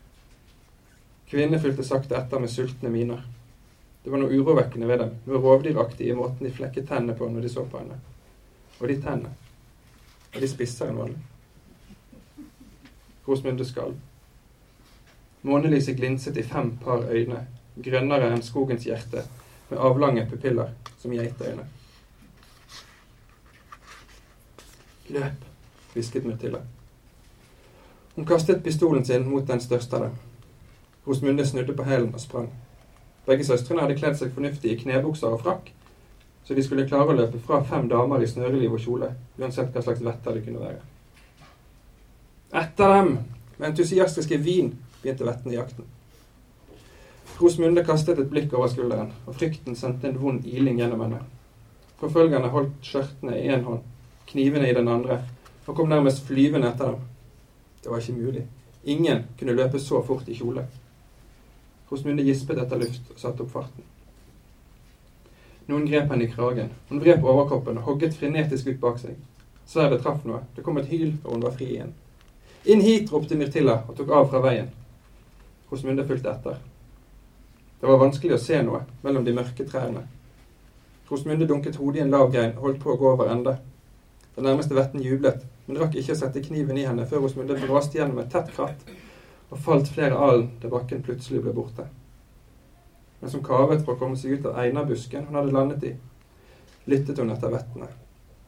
Kvinnene 1.29 1.59
fulgte 1.61 1.85
sakte 1.85 2.17
etter 2.17 2.41
med 2.41 2.49
sultne 2.49 2.89
miner. 2.89 3.21
Det 4.03 4.13
var 4.13 4.21
noe 4.21 4.33
urovekkende 4.33 4.87
ved 4.89 5.01
dem, 5.03 5.15
noe 5.27 5.41
rovdyraktig 5.43 6.07
i 6.07 6.15
måten 6.17 6.47
de 6.47 6.53
flekket 6.53 6.87
tennene 6.89 7.17
på 7.17 7.27
når 7.29 7.45
de 7.45 7.51
så 7.53 7.65
på 7.67 7.81
henne. 7.81 7.99
Og 8.79 8.87
de 8.87 8.95
tennene. 9.03 9.33
Og 10.33 10.39
de 10.41 10.49
spissere 10.49 10.93
enn 10.93 11.01
vanlig. 11.01 11.19
Rosmunde 13.27 13.65
skalv. 13.65 13.95
Månelyset 15.41 15.97
glinset 15.97 16.37
i 16.37 16.43
fem 16.43 16.77
par 16.77 17.03
øyne, 17.11 17.47
grønnere 17.83 18.31
enn 18.33 18.43
skogens 18.43 18.87
hjerte, 18.87 19.23
med 19.69 19.77
avlange 19.83 20.25
pupiller 20.29 20.71
som 20.97 21.11
geiteøyne. 21.11 21.67
Løp, 25.09 25.45
hvisket 25.93 26.25
Myrtille. 26.25 26.61
Hun 28.15 28.25
kastet 28.25 28.63
pistolen 28.63 29.05
sin 29.05 29.29
mot 29.29 29.47
den 29.47 29.61
største 29.61 29.95
av 29.95 30.07
dem. 30.07 30.17
Rosmunde 31.07 31.45
snudde 31.45 31.75
på 31.75 31.83
hælen 31.83 32.13
og 32.13 32.19
sprang. 32.19 32.49
Begge 33.27 33.45
søstrene 33.45 33.83
hadde 33.83 33.95
kledd 33.99 34.15
seg 34.19 34.33
fornuftig 34.33 34.71
i 34.71 34.79
knebukser 34.81 35.31
og 35.31 35.41
frakk, 35.43 35.71
så 36.47 36.55
de 36.55 36.63
skulle 36.63 36.87
klare 36.87 37.11
å 37.11 37.15
løpe 37.15 37.39
fra 37.43 37.59
fem 37.63 37.89
damer 37.91 38.23
i 38.23 38.27
snøreliv 38.27 38.77
og 38.77 38.83
kjole, 38.83 39.11
uansett 39.39 39.73
hva 39.75 39.83
slags 39.83 40.03
vetter 40.03 40.37
det 40.37 40.45
kunne 40.45 40.63
være. 40.63 40.79
Etter 42.51 42.93
dem! 42.95 43.17
Med 43.57 43.69
entusiastiske 43.69 44.37
vin 44.37 44.71
begynte 45.01 45.25
vettene 45.25 45.55
jakten. 45.55 45.85
Rosmunde 47.39 47.83
kastet 47.85 48.19
et 48.21 48.29
blikk 48.31 48.53
over 48.53 48.69
skulderen, 48.71 49.11
og 49.25 49.35
frykten 49.35 49.75
sendte 49.75 50.07
en 50.09 50.19
vond 50.21 50.45
iling 50.45 50.79
gjennom 50.79 51.03
henne. 51.03 51.19
Forfølgerne 51.99 52.51
holdt 52.53 52.85
skjørtene 52.85 53.35
i 53.37 53.49
én 53.51 53.65
hånd, 53.65 53.83
knivene 54.29 54.69
i 54.69 54.77
den 54.77 54.87
andre, 54.87 55.19
og 55.65 55.75
kom 55.75 55.89
nærmest 55.91 56.23
flyvende 56.25 56.71
etter 56.71 56.93
dem. 56.93 57.03
Det 57.83 57.91
var 57.91 58.01
ikke 58.01 58.17
mulig. 58.21 58.45
Ingen 58.83 59.25
kunne 59.39 59.57
løpe 59.57 59.79
så 59.79 60.01
fort 60.05 60.29
i 60.29 60.37
kjole. 60.37 60.63
Rosmunde 61.91 62.23
gispet 62.23 62.63
etter 62.63 62.79
luft 62.79 63.11
og 63.11 63.19
satte 63.21 63.43
opp 63.43 63.51
farten. 63.51 63.83
Noen 65.67 65.85
grep 65.89 66.09
henne 66.13 66.23
i 66.23 66.31
kragen. 66.31 66.71
Hun 66.89 67.03
vrep 67.03 67.25
overkroppen 67.27 67.77
og 67.81 67.89
hogget 67.91 68.15
frenetisk 68.15 68.71
ut 68.71 68.79
bak 68.81 68.99
seg. 69.03 69.19
Sverdet 69.67 69.99
traff 70.03 70.23
noe. 70.23 70.45
Det 70.55 70.63
kom 70.63 70.79
et 70.79 70.87
hyl, 70.87 71.17
og 71.25 71.33
hun 71.33 71.43
var 71.43 71.55
fri 71.57 71.73
igjen. 71.73 71.91
Inn 72.67 72.81
hit! 72.81 73.11
ropte 73.13 73.35
Myrtilla 73.39 73.77
og 73.87 73.95
tok 73.95 74.09
av 74.11 74.25
fra 74.27 74.41
veien. 74.43 74.65
Rosmunde 75.71 76.03
fulgte 76.07 76.33
etter. 76.33 76.57
Det 77.79 77.87
var 77.87 78.01
vanskelig 78.01 78.33
å 78.35 78.39
se 78.43 78.57
noe 78.59 78.81
mellom 79.05 79.23
de 79.23 79.35
mørke 79.37 79.63
trærne. 79.63 80.01
Rosmunde 81.07 81.47
dunket 81.47 81.77
hodet 81.79 82.01
i 82.01 82.03
en 82.03 82.11
lav 82.11 82.27
grein 82.33 82.57
og 82.57 82.65
holdt 82.65 82.81
på 82.83 82.91
å 82.91 82.97
gå 82.99 83.11
over 83.13 83.31
ende. 83.31 83.53
Den 84.35 84.49
nærmeste 84.49 84.75
vetten 84.75 85.05
jublet, 85.05 85.45
men 85.67 85.79
rakk 85.79 85.95
ikke 85.95 86.11
å 86.11 86.19
sette 86.19 86.43
kniven 86.43 86.81
i 86.81 86.83
henne 86.83 87.05
før 87.07 87.23
Rosmunde 87.23 87.55
braste 87.61 88.01
gjennom 88.01 88.19
et 88.19 88.33
tett 88.35 88.51
kratt 88.57 88.83
og 89.47 89.61
falt 89.63 89.87
flere 89.93 90.19
alen 90.19 90.49
da 90.59 90.67
bakken 90.73 91.05
plutselig 91.05 91.45
ble 91.45 91.53
borte. 91.55 91.85
Men 93.21 93.31
som 93.31 93.45
kavet 93.47 93.85
for 93.85 93.95
å 93.95 94.01
komme 94.01 94.19
seg 94.19 94.35
ut 94.35 94.49
av 94.51 94.59
einarbusken 94.65 95.29
hun 95.29 95.39
hadde 95.39 95.55
landet 95.55 95.87
i, 95.87 95.93
lyttet 96.91 97.23
hun 97.23 97.31
etter 97.31 97.55
vettene. 97.55 97.87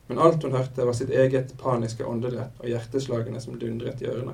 Men 0.09 0.19
alt 0.25 0.43
hun 0.43 0.55
hørte, 0.57 0.85
var 0.85 0.95
sitt 0.97 1.11
eget 1.13 1.51
paniske 1.61 2.05
åndedrett 2.05 2.57
og 2.63 2.65
hjerteslagene 2.65 3.41
som 3.41 3.59
dundret 3.61 4.01
i 4.01 4.07
ørene. 4.09 4.33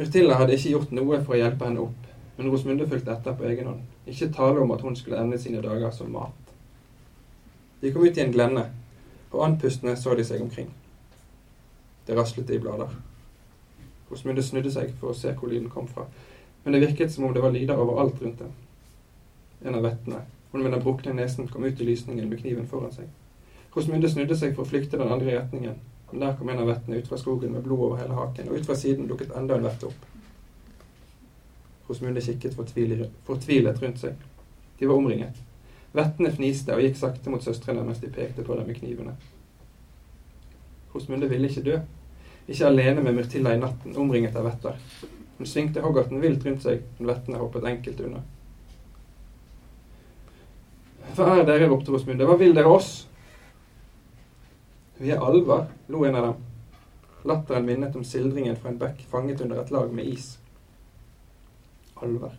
Myrtilla 0.00 0.38
hadde 0.40 0.56
ikke 0.56 0.72
gjort 0.72 0.94
noe 0.96 1.18
for 1.20 1.36
å 1.36 1.40
hjelpe 1.42 1.68
henne 1.68 1.82
opp, 1.84 2.06
men 2.38 2.48
Rosmunde 2.48 2.86
fulgte 2.88 3.12
etter 3.12 3.36
på 3.36 3.44
egen 3.50 3.68
hånd. 3.68 3.82
Ikke 4.08 4.30
tale 4.32 4.64
om 4.64 4.72
at 4.72 4.80
hun 4.80 4.96
skulle 4.96 5.20
ende 5.20 5.36
sine 5.38 5.60
dager 5.60 5.92
som 5.92 6.08
mat. 6.14 6.54
De 7.82 7.92
kom 7.92 8.06
ut 8.06 8.16
i 8.16 8.24
en 8.24 8.32
glenne, 8.32 8.64
og 9.28 9.44
andpustne 9.44 9.92
så 10.00 10.16
de 10.16 10.24
seg 10.24 10.40
omkring. 10.40 10.72
Det 12.08 12.16
raslet 12.16 12.48
i 12.48 12.60
blader. 12.64 12.96
Rosmunde 14.08 14.44
snudde 14.44 14.72
seg 14.72 14.96
for 14.96 15.12
å 15.12 15.18
se 15.20 15.36
hvor 15.36 15.52
lyden 15.52 15.68
kom 15.72 15.84
fra, 15.84 16.08
men 16.64 16.72
det 16.72 16.86
virket 16.86 17.12
som 17.12 17.28
om 17.28 17.36
det 17.36 17.44
var 17.44 17.52
lyder 17.52 17.76
overalt 17.76 18.24
rundt 18.24 18.40
dem. 18.40 18.56
En 19.68 19.76
av 19.76 19.84
vettene, 19.84 20.24
hun 20.52 20.62
med 20.62 20.72
den 20.72 20.82
brukne 20.82 21.14
nesen, 21.16 21.48
kom 21.48 21.64
ut 21.64 21.80
i 21.80 21.84
lysningen 21.84 22.28
med 22.28 22.40
kniven 22.40 22.68
foran 22.68 22.92
seg. 22.92 23.08
Rosmunde 23.72 24.10
snudde 24.10 24.36
seg 24.36 24.54
for 24.56 24.66
å 24.66 24.68
flykte 24.68 24.98
den 25.00 25.12
andre 25.12 25.38
retningen, 25.38 25.78
men 26.10 26.20
der 26.20 26.34
kom 26.36 26.50
en 26.52 26.60
av 26.60 26.68
vettene 26.68 26.98
ut 27.00 27.08
fra 27.08 27.18
skogen 27.20 27.54
med 27.54 27.64
blod 27.64 27.86
over 27.86 28.02
hele 28.02 28.18
haken, 28.18 28.50
og 28.50 28.58
ut 28.58 28.66
fra 28.68 28.76
siden 28.76 29.08
dukket 29.08 29.32
enda 29.36 29.56
en 29.56 29.64
vette 29.64 29.88
opp. 29.88 30.08
Rosmunde 31.88 32.20
kikket 32.24 32.54
fortvilet 32.56 33.80
rundt 33.82 34.00
seg. 34.00 34.20
De 34.78 34.88
var 34.88 35.00
omringet. 35.00 35.40
Vettene 35.92 36.32
fniste 36.32 36.76
og 36.76 36.84
gikk 36.84 37.00
sakte 37.00 37.32
mot 37.32 37.44
søstrene 37.44 37.84
mens 37.84 38.00
de 38.00 38.12
pekte 38.12 38.44
på 38.44 38.56
dem 38.56 38.68
med 38.68 38.78
knivene. 38.78 39.16
Rosmunde 40.92 41.28
ville 41.28 41.48
ikke 41.48 41.64
dø. 41.64 41.80
Ikke 42.48 42.68
alene 42.68 43.02
med 43.04 43.16
Myrtilla 43.16 43.54
i 43.54 43.60
natten, 43.60 43.96
omringet 43.96 44.36
av 44.36 44.48
vetter. 44.48 44.76
Hun 45.38 45.48
svingte 45.48 45.84
hoggarten 45.84 46.20
vilt 46.20 46.44
rundt 46.46 46.64
seg, 46.64 46.84
men 46.98 47.08
vettene 47.12 47.40
hoppet 47.40 47.68
enkelt 47.68 48.00
unna. 48.04 48.20
Hva 51.16 51.38
er 51.38 51.46
dere? 51.48 51.68
ropte 51.68 51.92
Rosmunde. 51.92 52.26
Hva 52.28 52.36
vil 52.40 52.54
dere 52.56 52.70
oss? 52.72 52.92
Vi 55.02 55.10
er 55.10 55.22
alver, 55.22 55.66
lo 55.90 56.04
en 56.06 56.16
av 56.16 56.28
dem. 56.28 56.44
Latteren 57.28 57.66
minnet 57.66 57.96
om 57.96 58.04
sildringen 58.06 58.56
fra 58.56 58.70
en 58.70 58.78
bekk 58.78 59.04
fanget 59.10 59.40
under 59.44 59.60
et 59.62 59.70
lag 59.74 59.92
med 59.94 60.08
is. 60.10 60.36
Alver. 62.02 62.36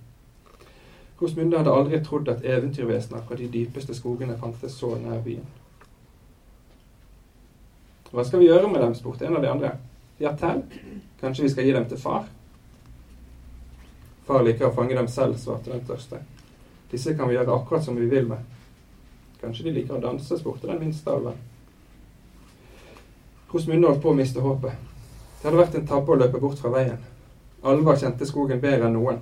Rosmunde 1.19 1.59
hadde 1.59 1.71
aldri 1.71 1.99
trodd 2.03 2.31
at 2.31 2.43
eventyrvesener 2.43 3.23
fra 3.27 3.37
de 3.39 3.47
dypeste 3.51 3.95
skogene 3.95 4.37
fantes 4.39 4.75
så 4.79 4.95
nær 4.99 5.21
byen. 5.23 5.45
Hva 8.13 8.25
skal 8.27 8.43
vi 8.43 8.49
gjøre 8.49 8.69
med 8.69 8.81
dem? 8.83 8.95
spurte 8.95 9.25
en 9.25 9.37
av 9.37 9.41
de 9.41 9.51
andre. 9.51 9.75
Vi 10.17 10.25
har 10.25 10.35
telt. 10.37 10.75
Kanskje 11.21 11.43
vi 11.43 11.49
skal 11.49 11.65
gi 11.65 11.73
dem 11.73 11.85
til 11.89 11.97
far? 11.97 12.27
Far 14.27 14.43
liker 14.45 14.69
å 14.69 14.75
fange 14.75 14.95
dem 14.95 15.07
selv, 15.11 15.39
svarte 15.39 15.71
den 15.71 15.85
tørste. 15.87 16.19
Disse 16.93 17.15
kan 17.17 17.29
vi 17.29 17.33
gjøre 17.33 17.55
akkurat 17.55 17.83
som 17.83 17.95
vi 17.97 18.05
vil 18.05 18.27
med. 18.29 18.37
Kanskje 19.41 19.65
de 19.65 19.71
liker 19.73 19.97
å 19.97 20.01
danse, 20.03 20.37
spurte 20.37 20.69
den 20.69 20.77
minste 20.77 21.09
alven. 21.09 21.39
Rosmunde 23.49 23.89
holdt 23.89 24.03
på 24.03 24.11
å 24.11 24.17
miste 24.17 24.41
håpet. 24.41 24.91
Det 25.39 25.47
hadde 25.47 25.57
vært 25.57 25.77
en 25.79 25.87
tabbe 25.89 26.13
å 26.13 26.17
løpe 26.21 26.41
bort 26.41 26.61
fra 26.61 26.69
veien. 26.73 27.01
Alva 27.65 27.95
kjente 27.97 28.27
skogen 28.29 28.61
bedre 28.61 28.91
enn 28.91 28.93
noen. 28.93 29.17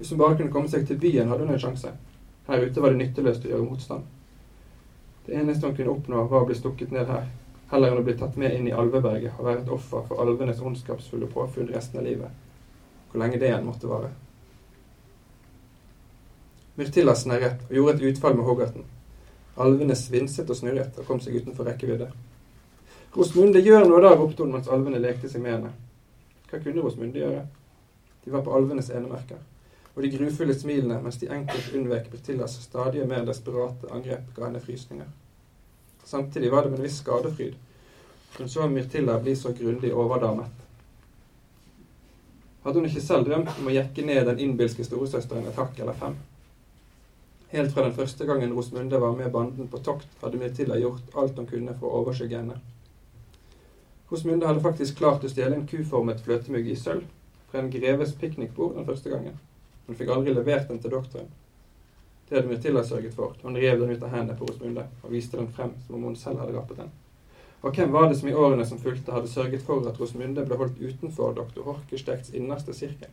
Hvis 0.00 0.10
hun 0.10 0.18
bare 0.18 0.34
kunne 0.40 0.50
komme 0.50 0.70
seg 0.72 0.88
til 0.88 0.98
byen, 0.98 1.30
hadde 1.30 1.46
hun 1.46 1.54
en 1.54 1.62
sjanse. 1.62 1.94
Her 2.48 2.66
ute 2.66 2.82
var 2.82 2.90
det 2.90 3.00
nytteløst 3.04 3.46
å 3.46 3.52
gjøre 3.52 3.68
motstand. 3.68 4.10
Det 5.26 5.38
eneste 5.38 5.70
hun 5.70 5.78
kunne 5.78 5.94
oppnå, 5.94 6.24
var 6.26 6.42
å 6.42 6.50
bli 6.50 6.58
stukket 6.58 6.90
ned 6.90 7.06
her, 7.06 7.30
heller 7.70 7.94
enn 7.94 8.02
å 8.02 8.04
bli 8.10 8.16
tatt 8.18 8.34
med 8.34 8.58
inn 8.58 8.66
i 8.66 8.74
alveberget 8.74 9.38
og 9.38 9.46
være 9.46 9.62
et 9.62 9.72
offer 9.78 10.02
for 10.10 10.26
alvenes 10.26 10.58
ondskapsfulle 10.58 11.30
påfunn 11.30 11.70
resten 11.70 12.02
av 12.02 12.10
livet. 12.10 12.34
Hvor 13.12 13.22
lenge 13.22 13.38
det 13.38 13.54
enn 13.54 13.70
måtte 13.70 13.86
vare. 13.86 14.10
Myrtilla 16.82 17.14
snerret 17.14 17.62
og 17.68 17.76
gjorde 17.76 17.94
et 18.00 18.04
utfall 18.10 18.34
med 18.34 18.44
hoggerten. 18.48 18.84
Alvene 19.62 19.94
svinset 19.94 20.50
og 20.50 20.58
snurret 20.58 20.98
og 20.98 21.06
kom 21.06 21.20
seg 21.22 21.36
utenfor 21.38 21.68
rekkevidde. 21.68 22.08
Rosmunde, 23.14 23.60
gjør 23.62 23.84
noe 23.86 24.00
da, 24.02 24.14
ropte 24.16 24.42
hun 24.42 24.54
mens 24.56 24.70
alvene 24.72 24.98
lekte 24.98 25.30
seg 25.30 25.44
med 25.44 25.52
henne. 25.54 25.72
Hva 26.48 26.58
kunne 26.58 26.82
Rosmunde 26.82 27.20
gjøre? 27.20 27.42
De 28.24 28.32
var 28.32 28.42
på 28.46 28.54
alvenes 28.56 28.88
enemerker, 28.90 29.38
og 29.94 30.02
de 30.02 30.10
grufulle 30.14 30.56
smilene 30.56 30.98
mens 31.04 31.20
de 31.20 31.28
enkelt 31.30 31.76
unnvek 31.76 32.08
Bertillas 32.10 32.56
stadig 32.64 33.04
mer 33.06 33.28
desperate 33.28 33.90
angrep, 33.92 34.32
ga 34.34 34.48
henne 34.48 34.64
frysninger. 34.64 35.06
Samtidig 36.04 36.50
var 36.50 36.64
det 36.64 36.72
med 36.72 36.80
en 36.80 36.88
viss 36.88 36.98
skadefryd. 37.04 37.54
Hun 38.38 38.48
så 38.48 38.66
Myrtilla 38.68 39.20
bli 39.20 39.36
så 39.36 39.52
grundig 39.52 39.92
overdamet. 39.94 40.50
Hadde 42.64 42.78
hun 42.78 42.88
ikke 42.88 43.04
selv 43.04 43.28
drømt 43.28 43.52
om 43.58 43.68
å 43.68 43.74
jekke 43.74 44.06
ned 44.06 44.24
den 44.30 44.40
innbilske 44.40 44.86
storesøsteren 44.86 45.50
et 45.50 45.58
hakk 45.60 45.78
eller 45.82 45.98
fem? 45.98 46.16
Helt 47.52 47.72
fra 47.72 47.82
den 47.84 47.92
første 47.92 48.24
gangen 48.24 48.52
Rosmunde 48.56 49.00
var 49.00 49.12
med 49.16 49.30
banden 49.32 49.68
på 49.68 49.78
tokt, 49.84 50.08
hadde 50.22 50.38
Mirtilla 50.40 50.78
gjort 50.80 51.16
alt 51.20 51.36
hun 51.36 51.48
kunne 51.50 51.74
for 51.76 51.90
å 51.90 51.98
overskygge 52.00 52.38
henne. 52.38 52.54
Rosmunde 54.08 54.48
hadde 54.48 54.64
faktisk 54.64 54.96
klart 54.96 55.24
å 55.24 55.28
stjele 55.28 55.58
en 55.58 55.66
kuformet 55.68 56.22
fløtemugg 56.24 56.70
i 56.72 56.76
sølv 56.80 57.04
fra 57.50 57.60
en 57.60 57.68
greves 57.74 58.14
piknikbord 58.16 58.78
den 58.78 58.88
første 58.88 59.12
gangen. 59.12 59.36
Hun 59.84 59.98
fikk 59.98 60.14
aldri 60.14 60.32
levert 60.32 60.70
den 60.72 60.80
til 60.80 60.94
doktoren. 60.94 61.28
Det 62.28 62.38
hadde 62.38 62.48
Mirtilla 62.48 62.84
sørget 62.88 63.12
for. 63.18 63.34
Hun 63.42 63.60
rev 63.60 63.82
den 63.82 63.92
ut 63.92 64.06
av 64.06 64.14
hendene 64.14 64.38
på 64.38 64.48
Rosmunde 64.48 64.86
og 65.02 65.12
viste 65.12 65.36
den 65.36 65.52
frem 65.52 65.74
som 65.84 65.98
om 65.98 66.06
hun 66.08 66.16
selv 66.16 66.40
hadde 66.40 66.56
rappet 66.56 66.80
den. 66.80 66.88
Og 67.60 67.76
hvem 67.76 67.92
var 67.92 68.08
det 68.08 68.16
som 68.18 68.30
i 68.30 68.34
årene 68.34 68.64
som 68.66 68.80
fulgte, 68.80 69.12
hadde 69.12 69.28
sørget 69.28 69.60
for 69.68 69.84
at 69.90 70.00
Rosmunde 70.00 70.46
ble 70.48 70.56
holdt 70.56 70.80
utenfor 70.80 71.36
doktor 71.36 71.68
Horkestekts 71.68 72.32
innerste 72.32 72.72
sirkel? 72.72 73.12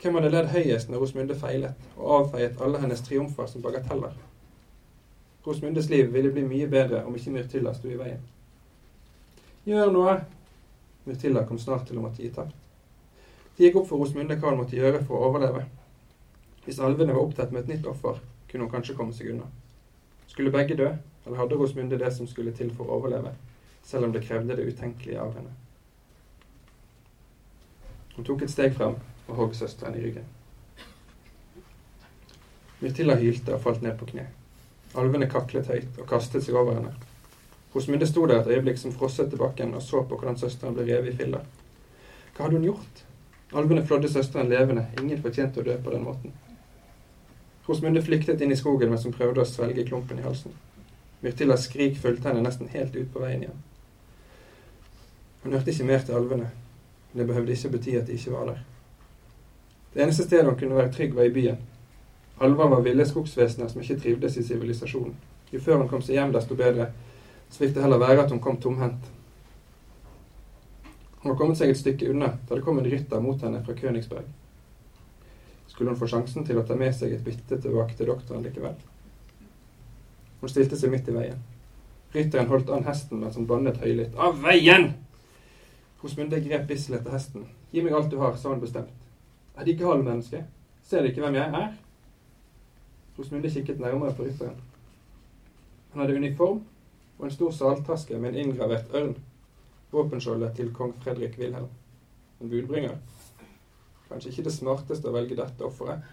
Hvem 0.00 0.14
hadde 0.16 0.30
ledd 0.32 0.46
høyest 0.48 0.88
når 0.88 1.02
Rosmunde 1.02 1.34
feilet, 1.36 1.88
og 1.98 2.12
avfeiet 2.14 2.60
alle 2.64 2.78
hennes 2.80 3.02
triumfer 3.04 3.48
som 3.50 3.60
bagateller? 3.60 4.14
Rosmundes 5.44 5.90
liv 5.92 6.08
ville 6.14 6.30
bli 6.32 6.44
mye 6.46 6.68
bedre 6.72 7.02
om 7.04 7.16
ikke 7.16 7.34
Myrtilla 7.34 7.74
sto 7.76 7.90
i 7.90 7.98
veien. 7.98 8.22
Gjør 9.68 9.92
noe! 9.92 10.14
Myrtilla 11.04 11.42
kom 11.48 11.60
snart 11.60 11.84
til 11.88 12.00
å 12.00 12.06
måtte 12.06 12.24
gi 12.24 12.30
tapt. 12.32 12.56
Det 13.56 13.66
gikk 13.66 13.82
opp 13.82 13.90
for 13.90 14.00
Rosmunde 14.00 14.38
hva 14.40 14.54
hun 14.54 14.62
måtte 14.62 14.80
gjøre 14.80 15.02
for 15.04 15.18
å 15.18 15.28
overleve. 15.28 15.66
Hvis 16.64 16.80
alvene 16.80 17.12
var 17.12 17.26
opptatt 17.26 17.52
med 17.52 17.66
et 17.66 17.74
nytt 17.74 17.92
offer, 17.92 18.22
kunne 18.48 18.64
hun 18.64 18.72
kanskje 18.72 18.96
komme 18.96 19.12
seg 19.12 19.34
unna. 19.34 19.50
Skulle 20.32 20.54
begge 20.54 20.80
dø, 20.80 20.88
eller 21.26 21.42
hadde 21.42 21.60
Rosmunde 21.60 22.00
det 22.00 22.12
som 22.16 22.28
skulle 22.28 22.56
til 22.56 22.72
for 22.72 22.88
å 22.88 23.02
overleve, 23.02 23.36
selv 23.84 24.08
om 24.08 24.16
det 24.16 24.24
krevde 24.24 24.56
det 24.56 24.64
utenkelige 24.72 25.20
av 25.20 25.36
henne? 25.36 25.52
Hun 28.16 28.24
tok 28.24 28.48
et 28.48 28.56
steg 28.56 28.72
frem 28.80 28.96
og 29.30 29.36
hogg 29.38 29.56
søsteren 29.56 29.96
i 29.96 30.02
ryggen. 30.04 30.26
Myrtilla 32.80 33.16
hylte 33.20 33.54
og 33.54 33.62
falt 33.64 33.82
ned 33.84 33.96
på 34.00 34.08
kne. 34.08 34.26
Alvene 34.98 35.28
kaklet 35.30 35.68
høyt 35.70 35.98
og 36.00 36.08
kastet 36.10 36.44
seg 36.46 36.56
over 36.56 36.78
henne. 36.78 36.94
Rosmunde 37.74 38.06
sto 38.08 38.24
der 38.26 38.40
et 38.40 38.50
øyeblikk 38.50 38.80
som 38.80 38.92
frosset 38.92 39.30
til 39.30 39.38
bakken 39.38 39.74
og 39.78 39.82
så 39.82 40.02
på 40.02 40.16
hvordan 40.16 40.38
søsteren 40.40 40.74
ble 40.74 40.88
revet 40.88 41.12
i 41.12 41.16
filler. 41.20 41.44
Hva 42.34 42.46
hadde 42.46 42.58
hun 42.58 42.66
gjort? 42.66 43.04
Alvene 43.52 43.84
flådde 43.86 44.10
søsteren 44.10 44.50
levende. 44.50 44.86
Ingen 44.98 45.22
fortjente 45.22 45.60
å 45.60 45.66
dø 45.66 45.76
på 45.84 45.92
den 45.94 46.06
måten. 46.06 46.34
Rosmunde 47.68 48.02
flyktet 48.02 48.40
inn 48.42 48.50
i 48.50 48.58
skogen 48.58 48.90
mens 48.90 49.04
hun 49.06 49.14
prøvde 49.14 49.44
å 49.44 49.46
svelge 49.46 49.86
klumpen 49.86 50.18
i 50.18 50.26
halsen. 50.26 50.56
Myrtillas 51.20 51.68
skrik 51.68 52.00
fulgte 52.00 52.30
henne 52.30 52.42
nesten 52.42 52.70
helt 52.72 52.96
ut 52.96 53.12
på 53.12 53.22
veien 53.22 53.44
igjen. 53.44 53.62
Hun 55.44 55.54
hørte 55.54 55.70
ikke 55.70 55.86
mer 55.86 56.02
til 56.04 56.16
alvene, 56.16 56.50
men 57.12 57.20
det 57.20 57.28
behøvde 57.28 57.54
ikke 57.54 57.74
bety 57.76 57.96
at 58.00 58.08
de 58.08 58.16
ikke 58.16 58.34
var 58.34 58.50
der. 58.50 58.64
Det 59.94 60.02
eneste 60.02 60.24
stedet 60.24 60.46
hun 60.46 60.58
kunne 60.58 60.76
være 60.76 60.92
trygg, 60.92 61.14
var 61.14 61.26
i 61.26 61.34
byen. 61.34 61.58
Alver 62.40 62.68
var 62.68 62.80
ville 62.80 63.06
skogsvesener 63.06 63.68
som 63.68 63.80
ikke 63.82 63.98
trivdes 64.00 64.36
i 64.36 64.42
sivilisasjonen. 64.42 65.16
Jo 65.52 65.60
før 65.60 65.82
hun 65.82 65.88
kom 65.88 66.02
seg 66.02 66.16
hjem, 66.16 66.32
desto 66.32 66.54
bedre. 66.56 66.86
Så 67.50 67.64
fikk 67.64 67.74
det 67.74 67.82
heller 67.82 67.98
være 67.98 68.24
at 68.24 68.30
hun 68.30 68.40
kom 68.40 68.60
tomhendt. 68.60 69.10
Hun 71.20 71.32
var 71.32 71.36
kommet 71.36 71.58
seg 71.58 71.72
et 71.72 71.80
stykke 71.80 72.08
unna 72.14 72.30
da 72.48 72.56
det 72.56 72.64
kom 72.64 72.78
en 72.80 72.86
rytter 72.88 73.20
mot 73.20 73.42
henne 73.42 73.60
fra 73.66 73.74
Königsberg. 73.76 74.28
Skulle 75.68 75.90
hun 75.90 75.98
få 75.98 76.08
sjansen 76.08 76.46
til 76.46 76.60
å 76.60 76.64
ta 76.66 76.78
med 76.78 76.94
seg 76.96 77.12
et 77.12 77.24
bytte 77.24 77.58
tilbake 77.60 77.98
til 77.98 78.08
doktoren 78.08 78.46
likevel? 78.46 78.78
Hun 80.40 80.52
stilte 80.52 80.78
seg 80.80 80.94
midt 80.94 81.10
i 81.10 81.16
veien. 81.18 81.42
Rytteren 82.14 82.48
holdt 82.48 82.70
an 82.72 82.86
hesten 82.88 83.20
mens 83.20 83.36
han 83.36 83.46
bannet 83.50 83.82
høylytt. 83.82 84.16
Av 84.16 84.38
veien! 84.40 84.94
Rosmunde 86.00 86.40
grep 86.40 86.64
Bissel 86.70 86.96
etter 86.96 87.12
hesten. 87.12 87.44
Gi 87.74 87.84
meg 87.84 87.94
alt 87.94 88.08
du 88.10 88.16
har, 88.22 88.38
sa 88.40 88.54
hun 88.54 88.62
bestemt. 88.62 88.99
Er 89.60 89.64
de 89.64 89.70
ikke 89.70 89.84
halvmenneske? 89.84 90.38
Ser 90.82 91.02
de 91.02 91.08
ikke 91.08 91.20
hvem 91.20 91.34
jeg 91.36 91.48
er? 91.58 91.72
Rosmunde 93.18 93.50
kikket 93.50 93.80
nærmere 93.80 94.14
på 94.16 94.22
rytteren. 94.22 94.56
Han 95.92 96.00
hadde 96.00 96.16
uniform 96.16 96.62
og 97.18 97.24
en 97.24 97.30
stor 97.34 97.50
saltaske 97.50 98.18
med 98.18 98.30
en 98.30 98.36
inngravert 98.36 98.94
ørn. 98.94 99.12
Våpenskjoldet 99.92 100.56
til 100.56 100.72
kong 100.72 100.94
Fredrik 101.02 101.36
Wilhelm. 101.38 101.68
En 102.40 102.50
budbringer. 102.50 102.96
Kanskje 104.08 104.30
ikke 104.32 104.46
det 104.48 104.54
smarteste 104.56 105.12
å 105.12 105.14
velge 105.18 105.36
dette 105.36 105.68
offeret, 105.68 106.08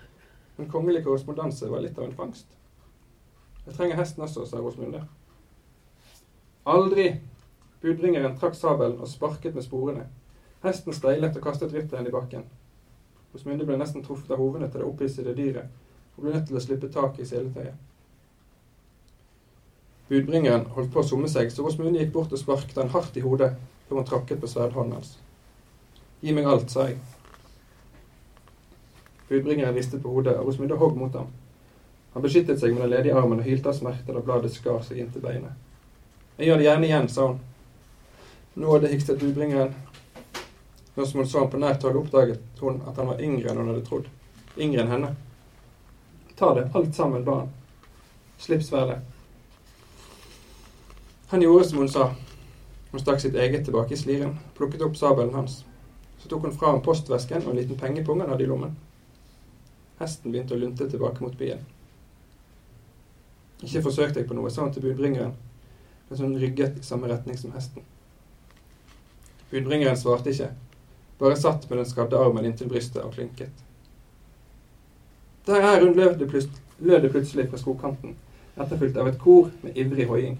men 0.57 0.67
kongelig 0.69 1.05
korrespondanse 1.07 1.71
var 1.71 1.87
litt 1.87 1.97
av 1.97 2.09
en 2.09 2.19
fangst. 2.19 2.51
Jeg 3.63 3.79
trenger 3.79 4.03
hesten 4.03 4.27
også, 4.27 4.43
sa 4.45 4.59
Rosmunde. 4.59 5.05
Aldri! 6.67 7.13
Budbringeren 7.81 8.35
trakk 8.35 8.59
sabelen 8.59 8.99
og 8.99 9.07
sparket 9.07 9.55
med 9.55 9.63
sporene. 9.63 10.09
Hesten 10.67 10.93
steilet 10.93 11.39
og 11.39 11.47
kastet 11.47 11.71
rytteren 11.71 12.11
i 12.11 12.17
bakken. 12.19 12.49
Rosmunde 13.37 13.67
ble 13.69 13.75
nesten 13.77 14.01
truffet 14.01 14.31
av 14.33 14.39
hovene 14.41 14.65
til 14.65 14.81
det 14.81 14.87
opphissede 14.87 15.35
dyret 15.37 15.67
og 16.17 16.23
ble 16.23 16.31
nødt 16.33 16.47
til 16.49 16.57
å 16.57 16.61
slippe 16.63 16.87
tak 16.89 17.19
i 17.21 17.25
seletøyet. 17.29 17.75
Budbringeren 20.09 20.65
holdt 20.73 20.89
på 20.89 21.03
å 21.03 21.05
summe 21.05 21.29
seg, 21.29 21.51
så 21.53 21.61
Rosmunde 21.61 22.01
gikk 22.01 22.15
bort 22.15 22.33
og 22.33 22.41
sparket 22.41 22.79
han 22.81 22.89
hardt 22.95 23.19
i 23.19 23.21
hodet 23.21 23.51
før 23.85 23.99
hun 23.99 24.07
trakket 24.09 24.41
på 24.41 24.49
sverdhånden 24.49 24.97
hans. 24.97 25.11
Gi 26.23 26.33
meg 26.33 26.49
alt, 26.49 26.73
sa 26.73 26.87
jeg. 26.87 26.97
Budbringeren 29.29 29.77
ristet 29.77 30.01
på 30.01 30.15
hodet, 30.15 30.33
og 30.39 30.49
Rosmunde 30.49 30.79
hogg 30.81 30.97
mot 30.97 31.13
ham. 31.13 31.29
Han 32.15 32.25
beskyttet 32.25 32.57
seg 32.57 32.73
med 32.73 32.87
den 32.87 32.95
ledige 32.95 33.19
armen 33.19 33.43
og 33.43 33.45
hylte 33.45 33.69
av 33.69 33.77
smerte 33.77 34.15
da 34.15 34.23
bladet 34.25 34.49
skar 34.55 34.81
seg 34.81 35.03
inntil 35.03 35.21
beinet. 35.21 35.53
Jeg 36.39 36.49
gjør 36.49 36.63
det 36.63 36.69
gjerne 36.71 36.89
igjen, 36.89 37.11
sa 37.13 37.29
hun. 37.29 37.43
Nå 38.57 38.73
hadde 38.73 38.89
hikstet 38.95 39.21
budbringeren. 39.21 39.77
Nå 40.97 41.05
som 41.05 41.19
hun 41.19 41.27
så 41.29 41.39
ham 41.39 41.49
på 41.53 41.59
nært 41.61 41.83
hold, 41.85 41.99
oppdaget 41.99 42.41
hun 42.57 42.79
at 42.89 42.97
han 42.97 43.11
var 43.11 43.19
yngre 43.21 43.51
enn 43.51 43.59
hun 43.61 43.67
hadde 43.69 43.83
trodd. 43.85 44.07
Yngre 44.57 44.81
enn 44.81 44.89
henne. 44.95 45.11
Ta 46.39 46.55
det, 46.57 46.63
alt 46.73 46.95
sammen, 46.97 47.21
ba 47.27 47.35
han. 47.43 47.51
Slipp 48.41 48.65
sverdet. 48.65 48.97
Han 51.29 51.45
gjorde 51.45 51.69
som 51.69 51.83
hun 51.83 51.93
sa. 51.93 52.09
Hun 52.89 53.05
stakk 53.05 53.21
sitt 53.21 53.37
eget 53.37 53.69
tilbake 53.69 53.93
i 53.93 54.01
sliren, 54.01 54.39
plukket 54.57 54.81
opp 54.81 54.97
sabelen 54.97 55.37
hans. 55.37 55.59
Så 56.17 56.33
tok 56.33 56.49
hun 56.49 56.57
fra 56.57 56.73
ham 56.73 56.81
postvesken 56.81 57.45
og 57.45 57.53
en 57.53 57.61
liten 57.61 57.77
pengepung 57.77 58.25
han 58.25 58.33
hadde 58.33 58.47
i 58.47 58.49
lommen. 58.49 58.73
Hesten 60.01 60.33
begynte 60.33 60.57
å 60.57 60.61
lunte 60.65 60.89
tilbake 60.89 61.21
mot 61.21 61.37
byen. 61.37 61.61
Ikke 63.61 63.85
forsøkte 63.85 64.23
jeg 64.23 64.29
på 64.29 64.37
noe, 64.37 64.49
sa 64.49 64.65
hun 64.65 64.73
til 64.73 64.89
budbringeren, 64.89 65.37
mens 66.09 66.25
hun 66.25 66.39
rygget 66.41 66.81
i 66.81 66.85
samme 66.85 67.13
retning 67.13 67.37
som 67.37 67.53
hesten. 67.53 67.85
Budbringeren 69.51 69.97
svarte 69.97 70.33
ikke, 70.33 70.55
bare 71.19 71.35
satt 71.35 71.69
med 71.69 71.79
den 71.79 71.89
skadde 71.89 72.19
armen 72.19 72.45
inntil 72.45 72.69
brystet 72.69 73.03
og 73.03 73.13
klynket. 73.13 73.63
Der 75.47 75.63
er 75.63 75.85
hun, 75.85 75.95
lød 75.95 76.19
det, 77.01 77.11
plutselig 77.11 77.49
fra 77.49 77.57
skogkanten, 77.57 78.15
etterfulgt 78.57 78.97
av 78.97 79.07
et 79.07 79.19
kor 79.19 79.49
med 79.63 79.77
ivrig 79.77 80.07
hoiing. 80.09 80.39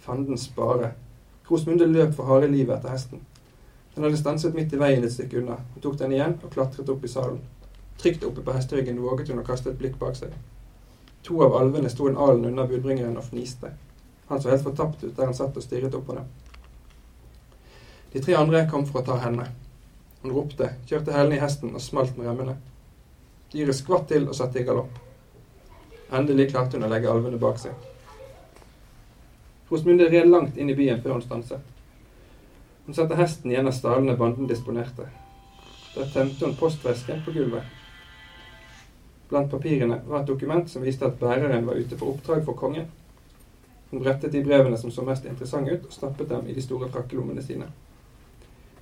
Fanden 0.00 0.38
spare. 0.38 0.92
Krosmunde 1.46 1.86
løp 1.86 2.14
for 2.16 2.30
harde 2.30 2.48
livet 2.48 2.78
etter 2.78 2.94
hesten. 2.94 3.20
Den 3.94 4.04
hadde 4.04 4.16
stanset 4.16 4.54
midt 4.54 4.72
i 4.72 4.80
veien 4.80 5.04
et 5.04 5.12
stykke 5.12 5.38
unna. 5.40 5.58
Hun 5.74 5.82
tok 5.82 5.98
den 6.00 6.12
igjen 6.12 6.38
og 6.42 6.52
klatret 6.52 6.88
opp 6.92 7.04
i 7.04 7.10
salen. 7.10 7.38
Trygt 8.00 8.24
oppe 8.24 8.42
på 8.44 8.52
hesteryggen 8.52 9.00
våget 9.00 9.30
hun 9.32 9.40
å 9.40 9.46
kaste 9.46 9.70
et 9.70 9.78
blikk 9.78 9.98
bak 10.00 10.16
seg. 10.18 10.32
To 11.28 11.40
av 11.42 11.56
alvene 11.58 11.90
sto 11.90 12.08
en 12.08 12.18
alen 12.20 12.44
unna 12.50 12.66
budbringeren 12.68 13.16
og 13.16 13.24
fniste. 13.30 13.70
Han 14.28 14.42
så 14.42 14.50
helt 14.50 14.66
fortapt 14.66 15.04
ut 15.04 15.16
der 15.16 15.30
han 15.30 15.34
satt 15.34 15.56
og 15.56 15.64
stirret 15.64 15.94
opp 15.94 16.06
på 16.08 16.18
dem. 16.18 16.28
De 18.16 18.22
tre 18.22 18.34
andre 18.34 18.62
kom 18.64 18.86
for 18.88 19.02
å 19.02 19.04
ta 19.04 19.14
henne. 19.20 19.44
Hun 20.22 20.32
ropte, 20.32 20.70
kjørte 20.88 21.12
hælene 21.12 21.36
i 21.36 21.40
hesten 21.42 21.74
og 21.76 21.82
smalt 21.84 22.14
med 22.16 22.24
remmene. 22.30 22.54
Dyret 23.52 23.76
skvatt 23.76 24.06
til 24.08 24.24
og 24.24 24.38
satte 24.38 24.56
i 24.56 24.64
galopp. 24.64 24.94
Endelig 26.16 26.46
klarte 26.54 26.78
hun 26.78 26.86
å 26.86 26.88
legge 26.88 27.10
alvene 27.12 27.36
bak 27.36 27.60
seg. 27.60 27.76
Rosmunde 29.68 30.08
red 30.08 30.32
langt 30.32 30.56
inn 30.56 30.72
i 30.72 30.78
byen 30.80 31.04
før 31.04 31.18
hun 31.18 31.26
stanset. 31.26 31.60
Hun 32.86 32.96
satte 32.96 33.20
hesten 33.20 33.52
i 33.52 33.60
en 33.60 33.68
av 33.68 33.76
stalene 33.76 34.16
banden 34.16 34.48
disponerte. 34.48 35.10
Der 35.92 36.08
tømte 36.16 36.48
hun 36.48 36.56
postvesken 36.56 37.20
på 37.26 37.36
gulvet. 37.36 37.68
Blant 39.28 39.52
papirene 39.52 40.00
var 40.08 40.22
et 40.22 40.32
dokument 40.32 40.72
som 40.72 40.88
viste 40.88 41.04
at 41.04 41.20
bæreren 41.20 41.68
var 41.68 41.76
ute 41.76 42.00
på 42.00 42.14
oppdrag 42.14 42.48
for 42.48 42.56
kongen. 42.56 42.88
Hun 43.90 44.00
brettet 44.00 44.32
de 44.32 44.40
brevene 44.48 44.80
som 44.80 44.88
så 44.88 45.04
mest 45.04 45.28
interessante 45.28 45.76
ut, 45.76 45.90
og 45.90 46.00
stappet 46.00 46.32
dem 46.32 46.48
i 46.48 46.56
de 46.56 46.64
store 46.64 46.88
frakkelommene 46.88 47.44
sine. 47.44 47.68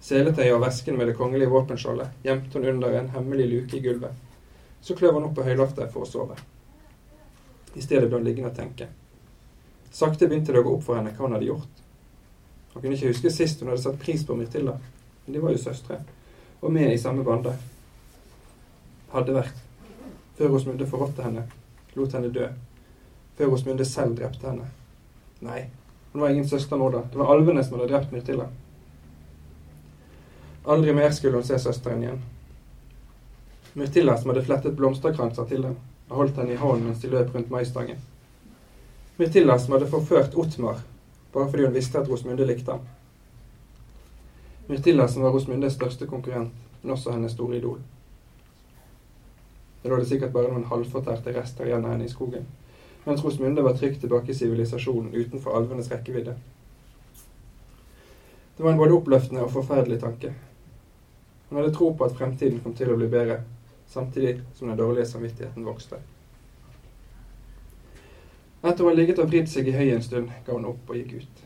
Seletøyet 0.05 0.53
og 0.53 0.61
vesken 0.61 0.99
med 1.01 1.09
det 1.09 1.17
kongelige 1.17 1.49
våpenskjoldet 1.49 2.25
gjemte 2.27 2.59
hun 2.59 2.75
under 2.75 2.99
en 2.99 3.09
hemmelig 3.15 3.47
luke 3.49 3.79
i 3.79 3.81
gulvet, 3.81 4.13
Så 4.81 4.95
kløv 4.95 5.15
hun 5.15 5.25
opp 5.25 5.35
på 5.35 5.45
høyloftet 5.47 5.93
for 5.93 6.05
å 6.05 6.07
sove. 6.09 6.35
I 7.75 7.81
stedet 7.81 8.11
ble 8.11 8.19
hun 8.19 8.27
liggende 8.27 8.51
og 8.51 8.57
tenke. 8.57 8.89
Sakte 9.91 10.29
begynte 10.29 10.53
det 10.53 10.61
å 10.61 10.67
gå 10.67 10.75
opp 10.77 10.83
for 10.85 10.99
henne 10.99 11.15
hva 11.17 11.25
hun 11.25 11.33
hadde 11.33 11.49
gjort. 11.49 11.81
Hun 12.75 12.83
kunne 12.83 12.99
ikke 12.99 13.15
huske 13.15 13.33
sist 13.33 13.63
hun 13.63 13.71
hadde 13.73 13.81
satt 13.81 13.97
pris 14.03 14.27
på 14.29 14.37
Mirtilda, 14.37 14.75
men 15.25 15.33
de 15.33 15.41
var 15.41 15.55
jo 15.55 15.63
søstre, 15.63 15.97
og 16.61 16.73
med 16.75 16.93
i 16.93 16.99
samme 17.01 17.25
bande. 17.25 17.55
Hadde 19.15 19.39
vært. 19.39 19.63
Før 20.37 20.53
Rosmunde 20.53 20.91
forrådte 20.91 21.25
henne, 21.25 21.47
lot 21.95 22.13
henne 22.13 22.33
dø. 22.35 22.51
Før 23.39 23.55
Rosmunde 23.55 23.89
selv 23.89 24.19
drepte 24.19 24.51
henne. 24.51 24.69
Nei, 25.41 25.63
hun 26.13 26.27
var 26.27 26.35
ingen 26.35 26.49
søstermorder. 26.49 27.09
Det 27.09 27.23
var 27.23 27.33
alvene 27.33 27.65
som 27.65 27.79
hadde 27.79 27.89
drept 27.95 28.13
Myrtilla. 28.13 28.51
Aldri 30.65 30.93
mer 30.93 31.11
skulle 31.11 31.37
hun 31.37 31.45
se 31.45 31.59
søsteren 31.59 32.03
igjen. 32.03 32.23
Myrtilla, 33.75 34.17
som 34.17 34.31
hadde 34.31 34.45
flettet 34.47 34.77
blomsterkranser 34.77 35.45
til 35.51 35.63
dem, 35.67 35.77
og 36.09 36.17
holdt 36.17 36.39
henne 36.41 36.55
i 36.55 36.61
hånden 36.61 36.87
mens 36.89 37.03
de 37.03 37.11
løp 37.13 37.35
rundt 37.35 37.51
maistangen. 37.51 37.99
Myrtilla, 39.19 39.59
som 39.59 39.75
hadde 39.77 39.91
forført 39.91 40.35
Otmar, 40.35 40.81
bare 41.35 41.51
fordi 41.51 41.67
hun 41.67 41.75
visste 41.75 41.99
at 41.99 42.09
Rosmunde 42.09 42.47
likte 42.47 42.73
ham. 42.73 42.87
Myrtilla, 44.69 45.09
som 45.09 45.23
var 45.23 45.35
Rosmundes 45.37 45.77
største 45.77 46.07
konkurrent, 46.07 46.55
men 46.83 46.93
også 46.93 47.13
hennes 47.13 47.33
store 47.33 47.57
idol. 47.57 47.79
Det 49.83 49.91
lå 49.93 50.01
det 50.01 50.09
sikkert 50.09 50.33
bare 50.33 50.49
noen 50.49 50.65
halvfortærte 50.71 51.35
rester 51.37 51.69
igjen 51.69 51.85
av 51.85 51.93
henne 51.93 52.09
i 52.09 52.15
skogen, 52.15 52.49
mens 53.05 53.21
Rosmunde 53.25 53.65
var 53.67 53.77
trygt 53.77 54.01
tilbake 54.01 54.33
i 54.33 54.39
sivilisasjonen 54.39 55.13
utenfor 55.13 55.59
alvenes 55.59 55.91
rekkevidde. 55.93 56.39
Det 58.57 58.65
var 58.65 58.73
en 58.73 58.81
både 58.81 58.97
oppløftende 58.97 59.45
og 59.45 59.53
forferdelig 59.53 60.01
tanke. 60.01 60.33
Hun 61.49 61.61
hadde 61.61 61.75
tro 61.75 61.93
på 61.95 62.05
at 62.05 62.17
fremtiden 62.17 62.61
kom 62.65 62.75
til 62.75 62.91
å 62.93 62.99
bli 62.99 63.09
bedre, 63.13 63.43
samtidig 63.91 64.41
som 64.55 64.69
den 64.69 64.81
dårlige 64.81 65.07
samvittigheten 65.07 65.67
vokste. 65.67 66.01
Etter 68.65 68.81
å 68.81 68.89
ha 68.89 68.95
ligget 68.97 69.21
og 69.21 69.29
vridd 69.29 69.51
seg 69.53 69.69
i 69.69 69.75
høyet 69.77 69.99
en 69.99 70.05
stund, 70.05 70.31
ga 70.47 70.55
hun 70.57 70.71
opp 70.71 70.89
og 70.89 70.97
gikk 70.97 71.19
ut. 71.21 71.43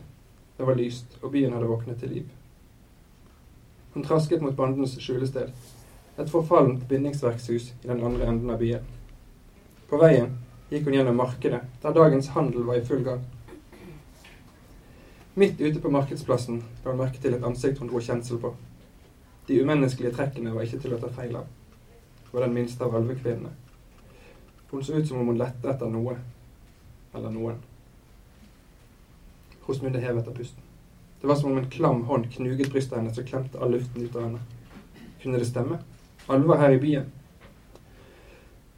Det 0.57 0.67
var 0.67 0.77
lyst, 0.79 1.17
og 1.21 1.33
byen 1.33 1.51
hadde 1.55 1.67
våknet 1.67 1.99
til 1.99 2.13
liv. 2.15 2.29
Hun 3.93 4.05
trasket 4.07 4.43
mot 4.43 4.55
bandens 4.55 4.95
skjulested, 5.03 5.51
et 6.19 6.31
forfallent 6.31 6.85
bindingsverkshus 6.87 7.73
i 7.83 7.89
den 7.89 8.03
andre 8.07 8.27
enden 8.31 8.53
av 8.53 8.63
byen. 8.63 8.87
På 9.89 9.99
veien 9.99 10.37
gikk 10.69 10.87
hun 10.87 10.95
gjennom 10.95 11.19
markedet, 11.19 11.61
der 11.83 11.95
dagens 11.95 12.31
handel 12.35 12.63
var 12.67 12.79
i 12.79 12.85
full 12.87 13.03
gang. 13.03 13.23
Midt 15.39 15.61
ute 15.61 15.79
på 15.79 15.91
markedsplassen 15.91 16.63
la 16.83 16.91
hun 16.91 16.99
merke 16.99 17.19
til 17.23 17.35
et 17.35 17.45
ansikt 17.47 17.79
hun 17.79 17.91
dro 17.91 17.99
kjensel 18.03 18.39
på. 18.39 18.53
De 19.49 19.61
umenneskelige 19.61 20.13
trekkene 20.13 20.53
var 20.53 20.61
ikke 20.61 20.77
til 20.83 20.93
å 20.93 21.01
ta 21.01 21.07
feil 21.09 21.33
av. 21.39 21.47
Det 22.21 22.35
var 22.35 22.43
den 22.45 22.53
minste 22.53 22.85
av 22.85 22.93
alvekvinnene. 22.99 23.49
Hun 24.69 24.83
så 24.85 24.99
ut 24.99 25.07
som 25.09 25.17
om 25.17 25.31
hun 25.31 25.39
lette 25.41 25.71
etter 25.71 25.89
noe. 25.89 26.13
Eller 27.17 27.33
noen. 27.33 27.57
Rosmunde 29.65 30.03
hevet 30.03 30.29
av 30.29 30.37
pusten. 30.37 30.61
Det 31.21 31.27
var 31.27 31.35
som 31.35 31.51
om 31.51 31.57
en 31.57 31.69
klam 31.69 32.03
hånd 32.05 32.29
knuget 32.35 32.69
brystet 32.69 32.99
hennes 32.99 33.17
og 33.17 33.25
klemte 33.25 33.57
all 33.57 33.73
luften 33.73 34.05
ut 34.05 34.15
av 34.15 34.27
henne. 34.27 34.45
Kunne 35.23 35.41
det 35.41 35.49
stemme? 35.49 35.81
Alle 36.29 36.45
var 36.45 36.61
her 36.61 36.77
i 36.77 36.81
byen. 36.85 37.09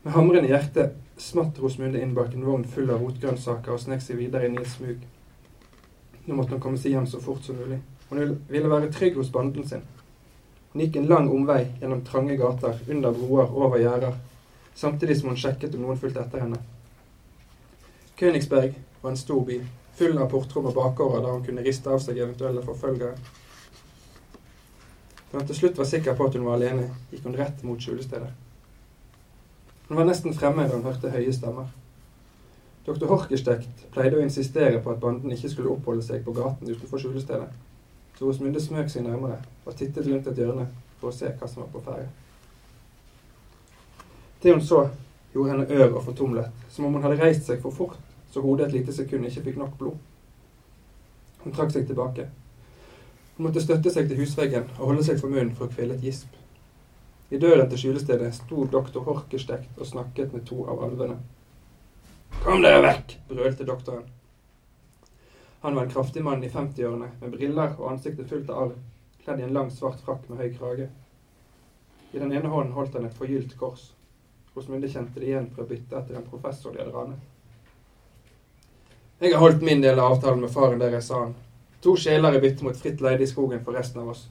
Med 0.03 0.15
hamrende 0.15 0.55
hjerte 0.55 0.93
smatt 1.19 1.59
Rosmunde 1.59 1.99
inn 1.99 2.15
bak 2.15 2.31
en 2.33 2.47
vogn 2.47 2.63
full 2.63 2.89
av 2.89 3.03
rotgrønnsaker 3.03 3.75
og 3.75 3.83
snek 3.83 4.01
seg 4.01 4.23
videre 4.23 4.47
inn 4.47 4.55
i 4.55 4.63
et 4.63 4.71
smug. 4.71 5.03
Nå 6.25 6.37
måtte 6.37 6.55
hun 6.55 6.63
komme 6.63 6.79
seg 6.79 6.95
hjem 6.95 7.11
så 7.11 7.19
fort 7.19 7.43
som 7.43 7.59
mulig. 7.59 7.83
Hun 8.09 8.39
ville 8.47 8.71
være 8.71 8.95
trygg 8.95 9.19
hos 9.19 9.35
banden 9.35 9.67
sin. 9.67 9.83
Hun 10.71 10.81
gikk 10.85 10.95
en 11.01 11.07
lang 11.07 11.27
omvei 11.29 11.65
gjennom 11.81 12.03
trange 12.07 12.37
gater, 12.39 12.77
under 12.87 13.11
broer, 13.11 13.49
over 13.51 13.79
gjerder, 13.81 14.15
samtidig 14.75 15.17
som 15.19 15.33
hun 15.33 15.39
sjekket 15.39 15.75
om 15.75 15.83
noen 15.83 15.99
fulgte 15.99 16.23
etter 16.23 16.45
henne. 16.45 16.61
Königsberg 18.21 18.77
var 19.01 19.11
en 19.11 19.19
stor 19.19 19.41
by, 19.45 19.57
full 19.99 20.15
av 20.17 20.29
portrom 20.31 20.69
og 20.69 20.77
bakgårder 20.77 21.25
der 21.25 21.35
hun 21.35 21.43
kunne 21.45 21.65
riste 21.65 21.91
av 21.91 21.99
seg 21.99 22.21
eventuelle 22.21 22.63
forfølgere. 22.63 23.17
Da 25.31 25.39
hun 25.39 25.47
til 25.47 25.59
slutt 25.59 25.79
var 25.79 25.89
sikker 25.89 26.15
på 26.15 26.27
at 26.27 26.37
hun 26.39 26.47
var 26.47 26.59
alene, 26.59 26.87
gikk 27.11 27.27
hun 27.27 27.35
rett 27.39 27.63
mot 27.67 27.81
skjulestedet. 27.81 28.31
Hun 29.89 29.99
var 29.99 30.07
nesten 30.07 30.35
fremme 30.35 30.67
da 30.67 30.77
hun 30.77 30.87
hørte 30.87 31.11
høye 31.11 31.33
stemmer. 31.35 31.67
Doktor 32.85 33.11
Horkestekt 33.11 33.89
pleide 33.91 34.17
å 34.17 34.23
insistere 34.23 34.79
på 34.81 34.93
at 34.93 35.01
banden 35.03 35.33
ikke 35.35 35.51
skulle 35.51 35.73
oppholde 35.75 36.05
seg 36.05 36.23
på 36.23 36.33
gaten 36.37 36.71
utenfor 36.71 37.01
skjulestedet. 37.01 37.51
Så 38.21 38.27
Osmunde 38.29 38.61
smøg 38.61 38.85
seg 38.93 39.01
nærmere 39.01 39.39
og 39.65 39.73
tittet 39.73 40.05
rundt 40.05 40.27
et 40.29 40.37
hjørne 40.37 40.67
for 40.99 41.09
å 41.09 41.13
se 41.15 41.31
hva 41.39 41.47
som 41.49 41.63
var 41.63 41.71
på 41.73 41.79
ferde. 41.81 42.03
Det 44.43 44.53
hun 44.53 44.61
så, 44.61 44.83
gjorde 45.33 45.55
henne 45.55 45.79
ør 45.79 45.95
og 45.95 46.05
fortumlet, 46.05 46.51
som 46.69 46.85
om 46.85 46.93
hun 46.93 47.01
hadde 47.01 47.17
reist 47.17 47.49
seg 47.49 47.63
for 47.65 47.73
fort, 47.73 47.97
så 48.29 48.45
hodet 48.45 48.67
et 48.67 48.75
lite 48.75 48.93
sekund 48.93 49.25
ikke 49.25 49.47
fikk 49.47 49.57
nok 49.63 49.73
blod. 49.81 49.97
Hun 51.41 51.57
trakk 51.57 51.73
seg 51.73 51.89
tilbake. 51.89 52.27
Hun 53.39 53.47
måtte 53.47 53.65
støtte 53.65 53.89
seg 53.89 54.05
til 54.13 54.21
husveggen 54.21 54.69
og 54.77 54.91
holde 54.91 55.09
seg 55.09 55.17
for 55.17 55.33
munnen 55.33 55.57
for 55.57 55.65
å 55.65 55.73
kvele 55.73 55.97
et 55.97 56.05
gisp. 56.05 56.37
I 57.33 57.41
døren 57.41 57.73
til 57.73 57.87
skjulestedet 57.87 58.35
sto 58.37 58.69
doktor 58.69 59.09
Horkestekt 59.09 59.81
og 59.81 59.89
snakket 59.95 60.37
med 60.37 60.45
to 60.45 60.61
av 60.69 60.85
alvene. 60.85 61.17
Kom 62.45 62.61
dere 62.61 62.85
vekk! 62.85 63.17
brølte 63.33 63.65
doktoren. 63.65 64.05
Han 65.61 65.75
var 65.75 65.83
en 65.83 65.91
kraftig 65.91 66.23
mann 66.23 66.43
i 66.43 66.49
50-årene 66.49 67.11
med 67.21 67.31
briller 67.31 67.75
og 67.77 67.91
ansiktet 67.91 68.29
fullt 68.29 68.49
av 68.49 68.63
arr, 68.63 68.71
kledd 69.23 69.39
i 69.39 69.43
en 69.45 69.53
lang, 69.53 69.69
svart 69.71 69.99
frakk 70.01 70.23
med 70.29 70.41
høy 70.41 70.53
krage. 70.57 70.87
I 72.11 72.19
den 72.19 72.33
ene 72.33 72.49
hånden 72.49 72.73
holdt 72.73 72.97
han 72.97 73.05
et 73.05 73.17
forgylt 73.17 73.53
kors. 73.59 73.91
Rosmunde 74.55 74.89
kjente 74.89 75.21
det 75.21 75.29
igjen 75.29 75.51
for 75.53 75.63
å 75.63 75.69
bytte 75.69 75.99
etter 75.99 76.17
en 76.17 76.25
professor 76.27 76.73
de 76.73 76.81
hadde 76.81 76.95
ranet. 76.95 77.29
Jeg 79.21 79.35
har 79.35 79.43
holdt 79.45 79.61
min 79.61 79.85
del 79.85 79.99
av 80.01 80.15
avtalen 80.15 80.41
med 80.41 80.49
faren 80.51 80.81
deres, 80.81 81.07
sa 81.07 81.21
han. 81.27 81.37
To 81.85 81.93
sjeler 81.97 82.35
i 82.35 82.41
bytte 82.41 82.65
mot 82.65 82.77
fritt 82.77 83.01
leide 83.05 83.23
i 83.23 83.29
skogen 83.29 83.61
for 83.61 83.77
resten 83.77 84.01
av 84.01 84.09
oss. 84.15 84.25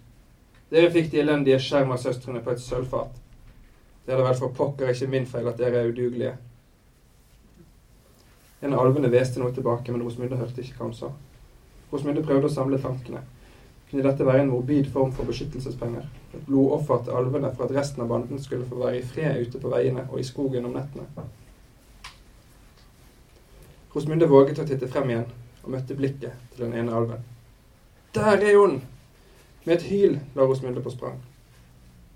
Dere 0.71 0.91
fikk 0.91 1.13
de 1.13 1.23
elendige 1.23 1.63
Skjerma-søstrene 1.63 2.43
på 2.43 2.51
et 2.51 2.63
sølvfat. 2.63 3.15
Det 4.05 4.13
er 4.13 4.19
da 4.19 4.27
vel 4.27 4.39
for 4.39 4.55
pokker 4.55 4.91
ikke 4.91 5.09
min 5.15 5.31
feil 5.31 5.47
at 5.47 5.63
dere 5.63 5.79
er 5.79 5.95
udugelige. 5.95 6.35
En 8.61 8.75
av 8.77 8.85
alvene 8.85 9.09
hveste 9.09 9.41
noe 9.41 9.55
tilbake, 9.57 9.93
men 9.93 10.03
Rosmunde 10.05 10.37
hørte 10.37 10.61
ikke 10.61 10.77
hva 10.77 10.89
hun 10.91 10.97
sa. 10.97 11.11
Rosmunde 11.93 12.25
prøvde 12.25 12.51
å 12.51 12.53
samle 12.53 12.81
tankene. 12.81 13.23
Kunne 13.91 14.05
dette 14.07 14.27
være 14.27 14.45
en 14.45 14.53
morbid 14.53 14.91
form 14.93 15.11
for 15.17 15.27
beskyttelsespenger? 15.27 16.05
Et 16.37 16.45
blodoffer 16.47 17.01
til 17.07 17.17
alvene 17.19 17.51
for 17.57 17.67
at 17.67 17.75
resten 17.75 18.05
av 18.05 18.13
banden 18.13 18.39
skulle 18.43 18.69
få 18.69 18.79
være 18.85 19.01
i 19.01 19.07
fred 19.07 19.41
ute 19.43 19.59
på 19.59 19.73
veiene 19.73 20.05
og 20.11 20.21
i 20.21 20.27
skogen 20.29 20.69
om 20.69 20.77
nettene? 20.77 21.09
Rosmunde 23.91 24.29
våget 24.31 24.61
å 24.63 24.69
titte 24.69 24.87
frem 24.93 25.11
igjen 25.11 25.27
og 25.65 25.73
møtte 25.75 25.97
blikket 25.99 26.53
til 26.53 26.67
den 26.69 26.77
ene 26.79 26.95
alven. 26.95 27.25
Der 28.15 28.37
er 28.37 28.61
hun! 28.61 28.79
Med 29.65 29.75
et 29.75 29.89
hyl 29.91 30.21
la 30.37 30.47
Rosmunde 30.47 30.85
på 30.85 30.93
sprang. 30.95 31.19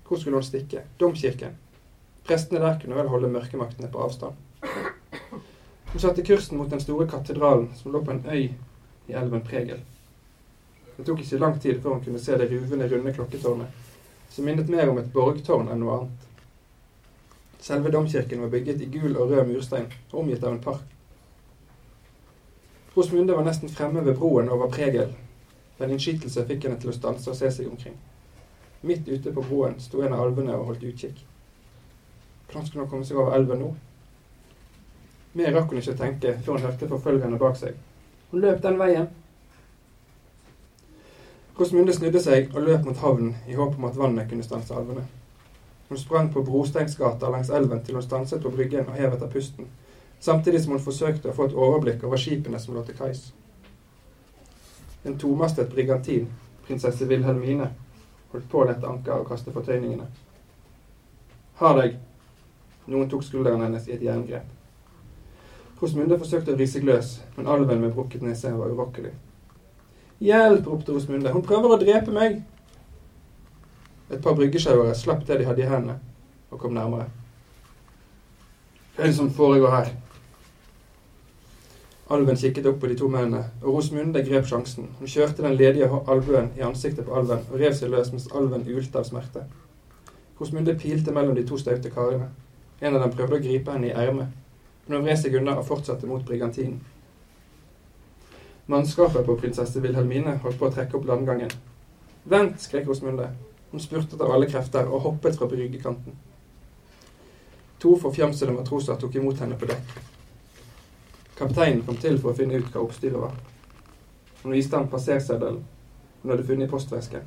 Hvor 0.07 0.21
skulle 0.21 0.39
hun 0.39 0.45
stikke? 0.45 0.85
Domkirken? 0.99 1.57
Prestene 2.25 2.61
der 2.63 2.79
kunne 2.79 2.95
vel 2.95 3.11
holde 3.11 3.33
mørkemaktene 3.33 3.91
på 3.91 4.05
avstand. 4.05 4.39
Hun 5.95 6.01
satte 6.01 6.23
kursen 6.23 6.57
mot 6.57 6.69
den 6.69 6.81
store 6.81 7.07
katedralen 7.07 7.69
som 7.75 7.91
lå 7.91 8.01
på 8.05 8.11
en 8.11 8.25
øy 8.27 8.49
i 9.07 9.13
elven 9.13 9.41
Pregel. 9.41 9.77
Det 10.97 11.05
tok 11.07 11.21
ikke 11.23 11.37
lang 11.39 11.61
tid 11.61 11.79
før 11.79 11.93
hun 11.93 12.03
kunne 12.03 12.19
se 12.19 12.35
det 12.35 12.49
ruvende, 12.51 12.89
runde 12.91 13.13
klokketårnet, 13.15 13.77
som 14.29 14.45
minnet 14.45 14.67
mer 14.69 14.91
om 14.91 14.99
et 14.99 15.13
borgtårn 15.13 15.71
enn 15.71 15.79
noe 15.79 15.93
annet. 15.95 16.25
Selve 17.63 17.93
domkirken 17.95 18.43
var 18.43 18.51
bygget 18.51 18.83
i 18.83 18.89
gul 18.97 19.15
og 19.15 19.31
rød 19.31 19.47
murstein, 19.53 19.87
omgitt 20.11 20.43
av 20.43 20.57
en 20.57 20.61
park. 20.67 20.83
Rosmunde 22.97 23.39
var 23.39 23.47
nesten 23.47 23.71
fremme 23.71 24.03
ved 24.03 24.19
broen 24.19 24.51
over 24.51 24.67
Pregel, 24.75 25.15
men 25.79 25.95
innskytelse 25.95 26.43
fikk 26.51 26.67
henne 26.67 26.81
til 26.83 26.91
å 26.91 26.99
stanse 26.99 27.31
og 27.31 27.39
se 27.39 27.55
seg 27.61 27.71
omkring. 27.71 27.95
Midt 28.83 29.07
ute 29.07 29.31
på 29.31 29.47
broen 29.47 29.79
sto 29.79 30.03
en 30.03 30.19
av 30.19 30.27
alvene 30.27 30.59
og 30.59 30.73
holdt 30.73 30.87
utkikk. 30.91 31.23
Hvordan 32.51 32.67
skulle 32.67 32.83
hun 32.83 32.95
komme 32.97 33.07
seg 33.07 33.23
over 33.23 33.39
elven 33.39 33.63
nå? 33.63 33.75
Mer 35.35 35.51
rakk 35.51 35.71
hun 35.71 35.81
ikke 35.81 35.93
å 35.93 35.99
tenke 35.99 36.33
før 36.45 36.57
hun 36.57 36.65
hørte 36.69 36.87
forfølgerne 36.87 37.39
bak 37.39 37.57
seg. 37.59 37.75
Hun 38.31 38.43
løp 38.43 38.61
den 38.63 38.79
veien. 38.79 39.09
Rosmunde 41.59 41.93
snudde 41.95 42.19
seg 42.23 42.55
og 42.55 42.65
løp 42.67 42.87
mot 42.87 43.03
havnen 43.03 43.35
i 43.47 43.55
håp 43.55 43.75
om 43.75 43.87
at 43.89 43.99
vannet 43.99 44.29
kunne 44.31 44.43
stanse 44.43 44.75
alvene. 44.75 45.05
Hun 45.89 45.99
sprang 45.99 46.31
på 46.33 46.43
Brostengsgata 46.43 47.29
langs 47.29 47.51
elven 47.51 47.83
til 47.83 47.95
hun 47.95 48.03
stanset 48.03 48.41
på 48.43 48.51
bryggen 48.51 48.87
og 48.87 48.97
hevet 48.97 49.21
av 49.21 49.31
pusten, 49.31 49.67
samtidig 50.19 50.63
som 50.63 50.73
hun 50.75 50.83
forsøkte 50.83 51.29
å 51.29 51.35
få 51.37 51.49
et 51.49 51.59
overblikk 51.67 52.03
over 52.07 52.19
skipene 52.19 52.59
som 52.59 52.75
lå 52.75 52.83
til 52.87 52.97
kais. 52.97 53.27
En 55.05 55.19
tomastet 55.21 55.69
brigantin, 55.71 56.31
prinsesse 56.65 57.05
Wilhelmine, 57.07 57.69
holdt 58.31 58.49
på 58.51 58.63
å 58.63 58.67
lette 58.71 58.87
anker 58.89 59.19
og 59.19 59.29
kaste 59.29 59.53
fortøyningene. 59.53 60.07
Ha 61.61 61.77
deg! 61.79 61.99
Noen 62.87 63.09
tok 63.09 63.23
skulderen 63.23 63.63
hennes 63.63 63.87
i 63.87 63.95
et 63.95 64.03
jerngrep. 64.03 64.49
Rosmunde 65.81 66.17
forsøkte 66.19 66.53
å 66.53 66.57
ri 66.59 66.67
seg 66.69 66.85
løs, 66.87 67.17
men 67.35 67.49
alven 67.51 67.81
med 67.83 67.95
brukket 67.95 68.23
nese 68.23 68.53
var 68.55 68.71
urokkelig. 68.71 69.11
Hjelp! 70.23 70.67
ropte 70.71 70.93
Rosmunde. 70.95 71.33
Hun 71.33 71.43
prøver 71.43 71.75
å 71.75 71.79
drepe 71.81 72.13
meg! 72.15 72.39
Et 74.09 74.21
par 74.21 74.37
bryggesjauere 74.37 74.95
slapp 74.95 75.25
det 75.27 75.41
de 75.41 75.47
hadde 75.49 75.65
i 75.65 75.67
hendene, 75.67 75.97
og 76.53 76.61
kom 76.61 76.75
nærmere. 76.77 77.09
Hva 78.95 79.03
er 79.03 79.11
det 79.11 79.17
som 79.17 79.31
foregår 79.33 79.73
her? 79.73 79.91
Alven 82.15 82.37
kikket 82.39 82.69
opp 82.69 82.79
på 82.79 82.87
de 82.87 82.95
to 82.95 83.09
mennene, 83.11 83.41
og 83.63 83.75
Rosmunde 83.75 84.21
grep 84.23 84.47
sjansen. 84.47 84.91
Hun 84.99 85.09
kjørte 85.09 85.43
den 85.43 85.57
ledige 85.57 85.89
albuen 85.89 86.51
i 86.55 86.63
ansiktet 86.63 87.07
på 87.07 87.17
alven 87.17 87.43
og 87.49 87.59
rev 87.59 87.75
seg 87.75 87.91
løs 87.91 88.13
mens 88.13 88.29
alven 88.31 88.63
ulte 88.63 89.01
av 89.01 89.09
smerte. 89.09 89.43
Rosmunde 90.39 90.77
pilte 90.79 91.11
mellom 91.11 91.35
de 91.35 91.43
to 91.49 91.57
staute 91.59 91.91
karene. 91.91 92.29
En 92.79 92.95
av 92.95 93.01
dem 93.01 93.15
prøvde 93.17 93.39
å 93.39 93.43
gripe 93.43 93.73
henne 93.73 93.89
i 93.89 93.95
ermet, 93.97 94.29
men 94.85 94.97
hun 94.97 95.05
vred 95.05 95.19
seg 95.21 95.35
unna 95.39 95.57
og 95.59 95.67
fortsatte 95.67 96.07
mot 96.09 96.25
brigantinen. 96.25 96.79
Mannskapet 98.65 99.25
på 99.25 99.37
prinsesse 99.37 99.81
Wilhelmine 99.81 100.37
holdt 100.41 100.57
på 100.59 100.69
å 100.69 100.73
trekke 100.73 100.97
opp 100.97 101.05
landgangen. 101.09 101.51
Vent! 102.23 102.57
skrek 102.61 102.87
Rosmunde. 102.89 103.29
Hun 103.71 103.81
spurtet 103.81 104.21
av 104.21 104.31
alle 104.33 104.49
krefter 104.49 104.89
og 104.89 105.03
hoppet 105.05 105.37
fra 105.37 105.49
bryggekanten. 105.49 106.15
To 107.83 107.93
forfjamsede 108.01 108.55
matroser 108.55 108.97
tok 108.97 109.19
imot 109.19 109.41
henne 109.43 109.57
på 109.59 109.69
dekk. 109.69 109.95
Kapteinen 111.37 111.83
kom 111.85 111.99
til 112.01 112.17
for 112.17 112.31
å 112.31 112.37
finne 112.37 112.57
ut 112.57 112.71
hva 112.73 112.81
oppstyret 112.85 113.21
var. 113.21 113.35
Hun 114.41 114.55
viste 114.55 114.77
ham 114.77 114.89
passerseddelen 114.89 115.61
hun 116.25 116.31
hadde 116.31 116.43
funnet 116.43 116.67
i 116.67 116.71
postvesken. 116.71 117.21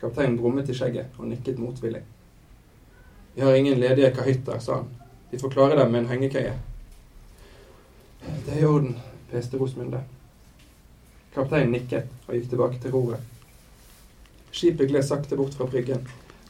Kapteinen 0.00 0.36
brummet 0.38 0.68
i 0.68 0.74
skjegget 0.74 1.18
og 1.18 1.28
nikket 1.30 1.58
motvillig. 1.62 2.00
Vi 3.34 3.44
har 3.46 3.54
ingen 3.54 3.78
ledige 3.78 4.10
kahytter, 4.16 4.58
sa 4.58 4.80
han. 4.80 4.88
Vi 5.30 5.38
får 5.38 5.52
klare 5.54 5.76
dem 5.78 5.92
med 5.92 6.00
en 6.00 6.08
hengekøye. 6.10 6.56
Det 8.20 8.54
er 8.54 8.60
i 8.60 8.64
orden, 8.64 8.96
peste 9.30 9.58
Rosmunde. 9.58 10.00
Kapteinen 11.34 11.72
nikket 11.72 12.08
og 12.26 12.34
gikk 12.34 12.48
tilbake 12.50 12.80
til 12.82 12.92
roret. 12.94 13.22
Skipet 14.50 14.90
gled 14.90 15.06
sakte 15.06 15.36
bort 15.38 15.54
fra 15.54 15.68
bryggen, 15.70 16.02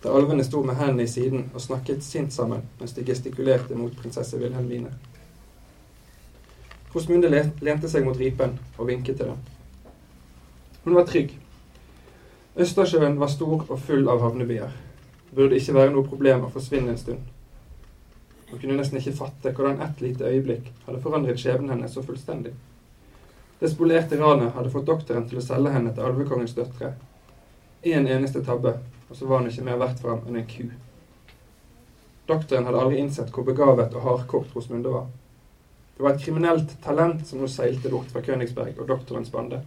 der 0.02 0.16
alvene 0.16 0.44
sto 0.44 0.62
med 0.62 0.74
hendene 0.80 1.04
i 1.04 1.10
siden 1.10 1.50
og 1.54 1.60
snakket 1.60 2.04
sint 2.04 2.32
sammen 2.32 2.64
mens 2.80 2.96
de 2.96 3.04
gestikulerte 3.04 3.76
mot 3.76 3.96
prinsesse 3.96 4.38
Wilhelmine. 4.40 4.92
Rosmunde 6.94 7.28
lente 7.60 7.88
seg 7.88 8.06
mot 8.06 8.18
ripen 8.18 8.56
og 8.78 8.88
vinket 8.88 9.20
til 9.20 9.30
dem. 9.30 9.42
Hun 10.84 10.96
var 10.96 11.06
trygg. 11.06 11.36
Østersjøen 12.56 13.20
var 13.20 13.28
stor 13.30 13.66
og 13.68 13.78
full 13.78 14.08
av 14.08 14.24
havnebyer. 14.24 14.72
Burde 15.34 15.60
ikke 15.60 15.76
være 15.76 15.92
noe 15.94 16.08
problem 16.08 16.48
å 16.48 16.50
forsvinne 16.50 16.90
en 16.90 16.98
stund. 16.98 17.20
Hun 18.50 18.58
kunne 18.58 18.76
nesten 18.76 18.98
ikke 18.98 19.16
fatte 19.16 19.52
hvordan 19.54 19.80
ett 19.84 20.02
lite 20.02 20.26
øyeblikk 20.26 20.72
hadde 20.86 21.00
forandret 21.04 21.38
skjebnen 21.38 21.70
hennes 21.70 21.94
så 21.94 22.02
fullstendig. 22.02 22.52
Det 23.60 23.70
spolerte 23.70 24.18
ranet 24.18 24.54
hadde 24.56 24.72
fått 24.72 24.88
doktoren 24.88 25.26
til 25.28 25.38
å 25.38 25.44
selge 25.44 25.72
henne 25.74 25.92
til 25.94 26.06
alvekongens 26.06 26.54
døtre. 26.56 26.94
En 27.82 28.08
eneste 28.08 28.42
tabbe, 28.44 28.72
og 29.08 29.16
så 29.16 29.26
var 29.28 29.42
hun 29.42 29.50
ikke 29.50 29.66
mer 29.66 29.78
verdt 29.80 30.00
for 30.00 30.14
ham 30.14 30.22
enn 30.26 30.40
en 30.40 30.48
ku. 30.48 30.64
Doktoren 32.30 32.66
hadde 32.66 32.80
aldri 32.80 33.02
innsett 33.02 33.32
hvor 33.34 33.44
begavet 33.44 33.94
og 33.94 34.06
hardkokt 34.06 34.56
Rosmunde 34.56 34.92
var. 34.94 35.06
Det 35.96 36.04
var 36.06 36.14
et 36.16 36.24
kriminelt 36.24 36.76
talent 36.82 37.26
som 37.28 37.42
nå 37.42 37.48
seilte 37.52 37.90
bort 37.92 38.08
fra 38.12 38.22
Königsberg 38.24 38.78
og 38.80 38.88
doktorens 38.88 39.32
bande. 39.32 39.60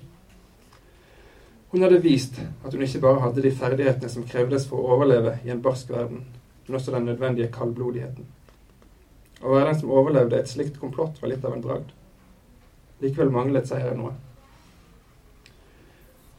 Hun 1.74 1.82
hadde 1.86 2.02
vist 2.02 2.40
at 2.42 2.74
hun 2.74 2.82
ikke 2.86 3.02
bare 3.02 3.22
hadde 3.28 3.42
de 3.46 3.52
ferdighetene 3.54 4.10
som 4.10 4.26
krevdes 4.30 4.66
for 4.70 4.82
å 4.82 4.96
overleve 4.96 5.40
i 5.46 5.54
en 5.54 5.62
barsk 5.62 5.94
verden, 5.94 6.24
men 6.66 6.78
også 6.80 6.94
den 6.96 7.06
nødvendige 7.10 7.54
kaldblodigheten. 7.54 8.26
Å 9.44 9.52
være 9.52 9.72
den 9.72 9.80
som 9.82 9.92
overlevde 9.92 10.40
et 10.40 10.48
slikt 10.48 10.80
komplott, 10.80 11.20
var 11.22 11.34
litt 11.34 11.44
av 11.44 11.56
en 11.56 11.64
bragd. 11.64 11.90
Likevel 13.04 13.34
manglet 13.34 13.68
seieren 13.68 14.00
noe. 14.00 14.14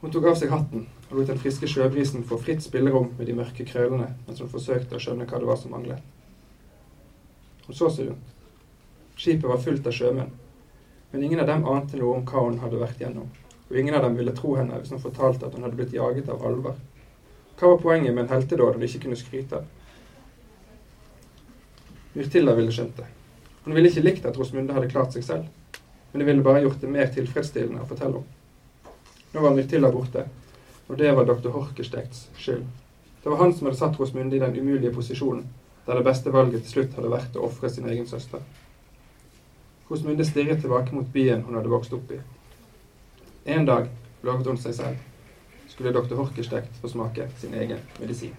Hun 0.00 0.12
tok 0.12 0.30
av 0.30 0.38
seg 0.40 0.52
hatten 0.52 0.86
og 1.10 1.18
lot 1.18 1.28
den 1.28 1.40
friske 1.40 1.68
sjøbrisen 1.68 2.24
få 2.28 2.38
fritt 2.40 2.64
spillerom 2.64 3.10
med 3.18 3.28
de 3.28 3.36
mørke 3.36 3.66
krølene 3.68 4.10
mens 4.26 4.40
hun 4.40 4.50
forsøkte 4.52 4.96
å 4.96 5.02
skjønne 5.04 5.28
hva 5.28 5.40
det 5.40 5.48
var 5.48 5.60
som 5.60 5.74
manglet. 5.76 6.00
Hun 7.66 7.76
så 7.76 7.90
seg 7.92 8.08
rundt. 8.08 8.32
Skipet 9.20 9.46
var 9.48 9.62
fullt 9.62 9.86
av 9.86 9.94
sjømenn, 9.94 10.32
men 11.12 11.22
ingen 11.22 11.40
av 11.40 11.48
dem 11.48 11.68
ante 11.70 12.00
noe 12.00 12.18
om 12.18 12.26
hva 12.26 12.42
hun 12.48 12.58
hadde 12.64 12.80
vært 12.80 13.00
gjennom, 13.04 13.28
og 13.68 13.78
ingen 13.78 13.94
av 13.94 14.02
dem 14.04 14.16
ville 14.18 14.34
tro 14.34 14.56
henne 14.58 14.80
hvis 14.80 14.90
hun 14.96 15.04
fortalte 15.04 15.46
at 15.46 15.54
hun 15.54 15.62
hadde 15.64 15.78
blitt 15.78 15.94
jaget 15.94 16.32
av 16.32 16.42
alver. 16.44 16.80
Hva 17.54 17.70
var 17.70 17.82
poenget 17.84 18.14
med 18.14 18.24
en 18.24 18.32
heltedåd 18.34 18.74
hun 18.74 18.88
ikke 18.88 19.04
kunne 19.04 19.20
skryte 19.20 19.60
av? 19.60 19.68
Myrtilla 22.14 22.54
ville 22.54 22.72
skjønt 22.72 22.96
det. 23.00 23.06
Hun 23.64 23.74
ville 23.74 23.90
ikke 23.90 24.04
likt 24.04 24.26
at 24.28 24.38
Rosmunde 24.38 24.74
hadde 24.76 24.90
klart 24.92 25.14
seg 25.16 25.24
selv, 25.26 25.78
men 26.12 26.22
det 26.22 26.28
ville 26.28 26.46
bare 26.46 26.62
gjort 26.62 26.80
det 26.80 26.90
mer 26.94 27.08
tilfredsstillende 27.14 27.82
å 27.82 27.88
fortelle 27.90 28.20
om. 28.20 28.26
Nå 29.34 29.42
var 29.42 29.54
Myrtilla 29.56 29.90
borte, 29.90 30.28
og 30.86 30.98
det 31.00 31.10
var 31.16 31.26
doktor 31.26 31.56
Horkestekts 31.56 32.28
skyld. 32.38 32.66
Det 33.24 33.32
var 33.32 33.40
han 33.40 33.54
som 33.56 33.66
hadde 33.66 33.80
satt 33.80 33.98
Rosmunde 33.98 34.36
i 34.36 34.42
den 34.42 34.56
umulige 34.56 34.92
posisjonen 34.94 35.46
der 35.86 35.98
det 35.98 36.04
beste 36.04 36.32
valget 36.32 36.62
til 36.64 36.70
slutt 36.70 36.94
hadde 36.96 37.10
vært 37.12 37.36
å 37.36 37.48
ofre 37.48 37.68
sin 37.72 37.88
egen 37.88 38.06
søster. 38.08 38.40
Rosmunde 39.90 40.24
stirret 40.24 40.62
tilbake 40.62 40.94
mot 40.96 41.10
byen 41.12 41.42
hun 41.44 41.58
hadde 41.58 41.72
vokst 41.72 41.92
opp 41.96 42.12
i. 42.14 42.20
En 43.56 43.66
dag, 43.68 43.90
lovet 44.24 44.48
hun 44.48 44.60
seg 44.60 44.78
selv, 44.78 45.02
skulle 45.68 45.92
doktor 45.92 46.22
Horkestekt 46.22 46.78
få 46.80 46.92
smake 46.92 47.28
sin 47.40 47.56
egen 47.58 47.82
medisin. 47.98 48.32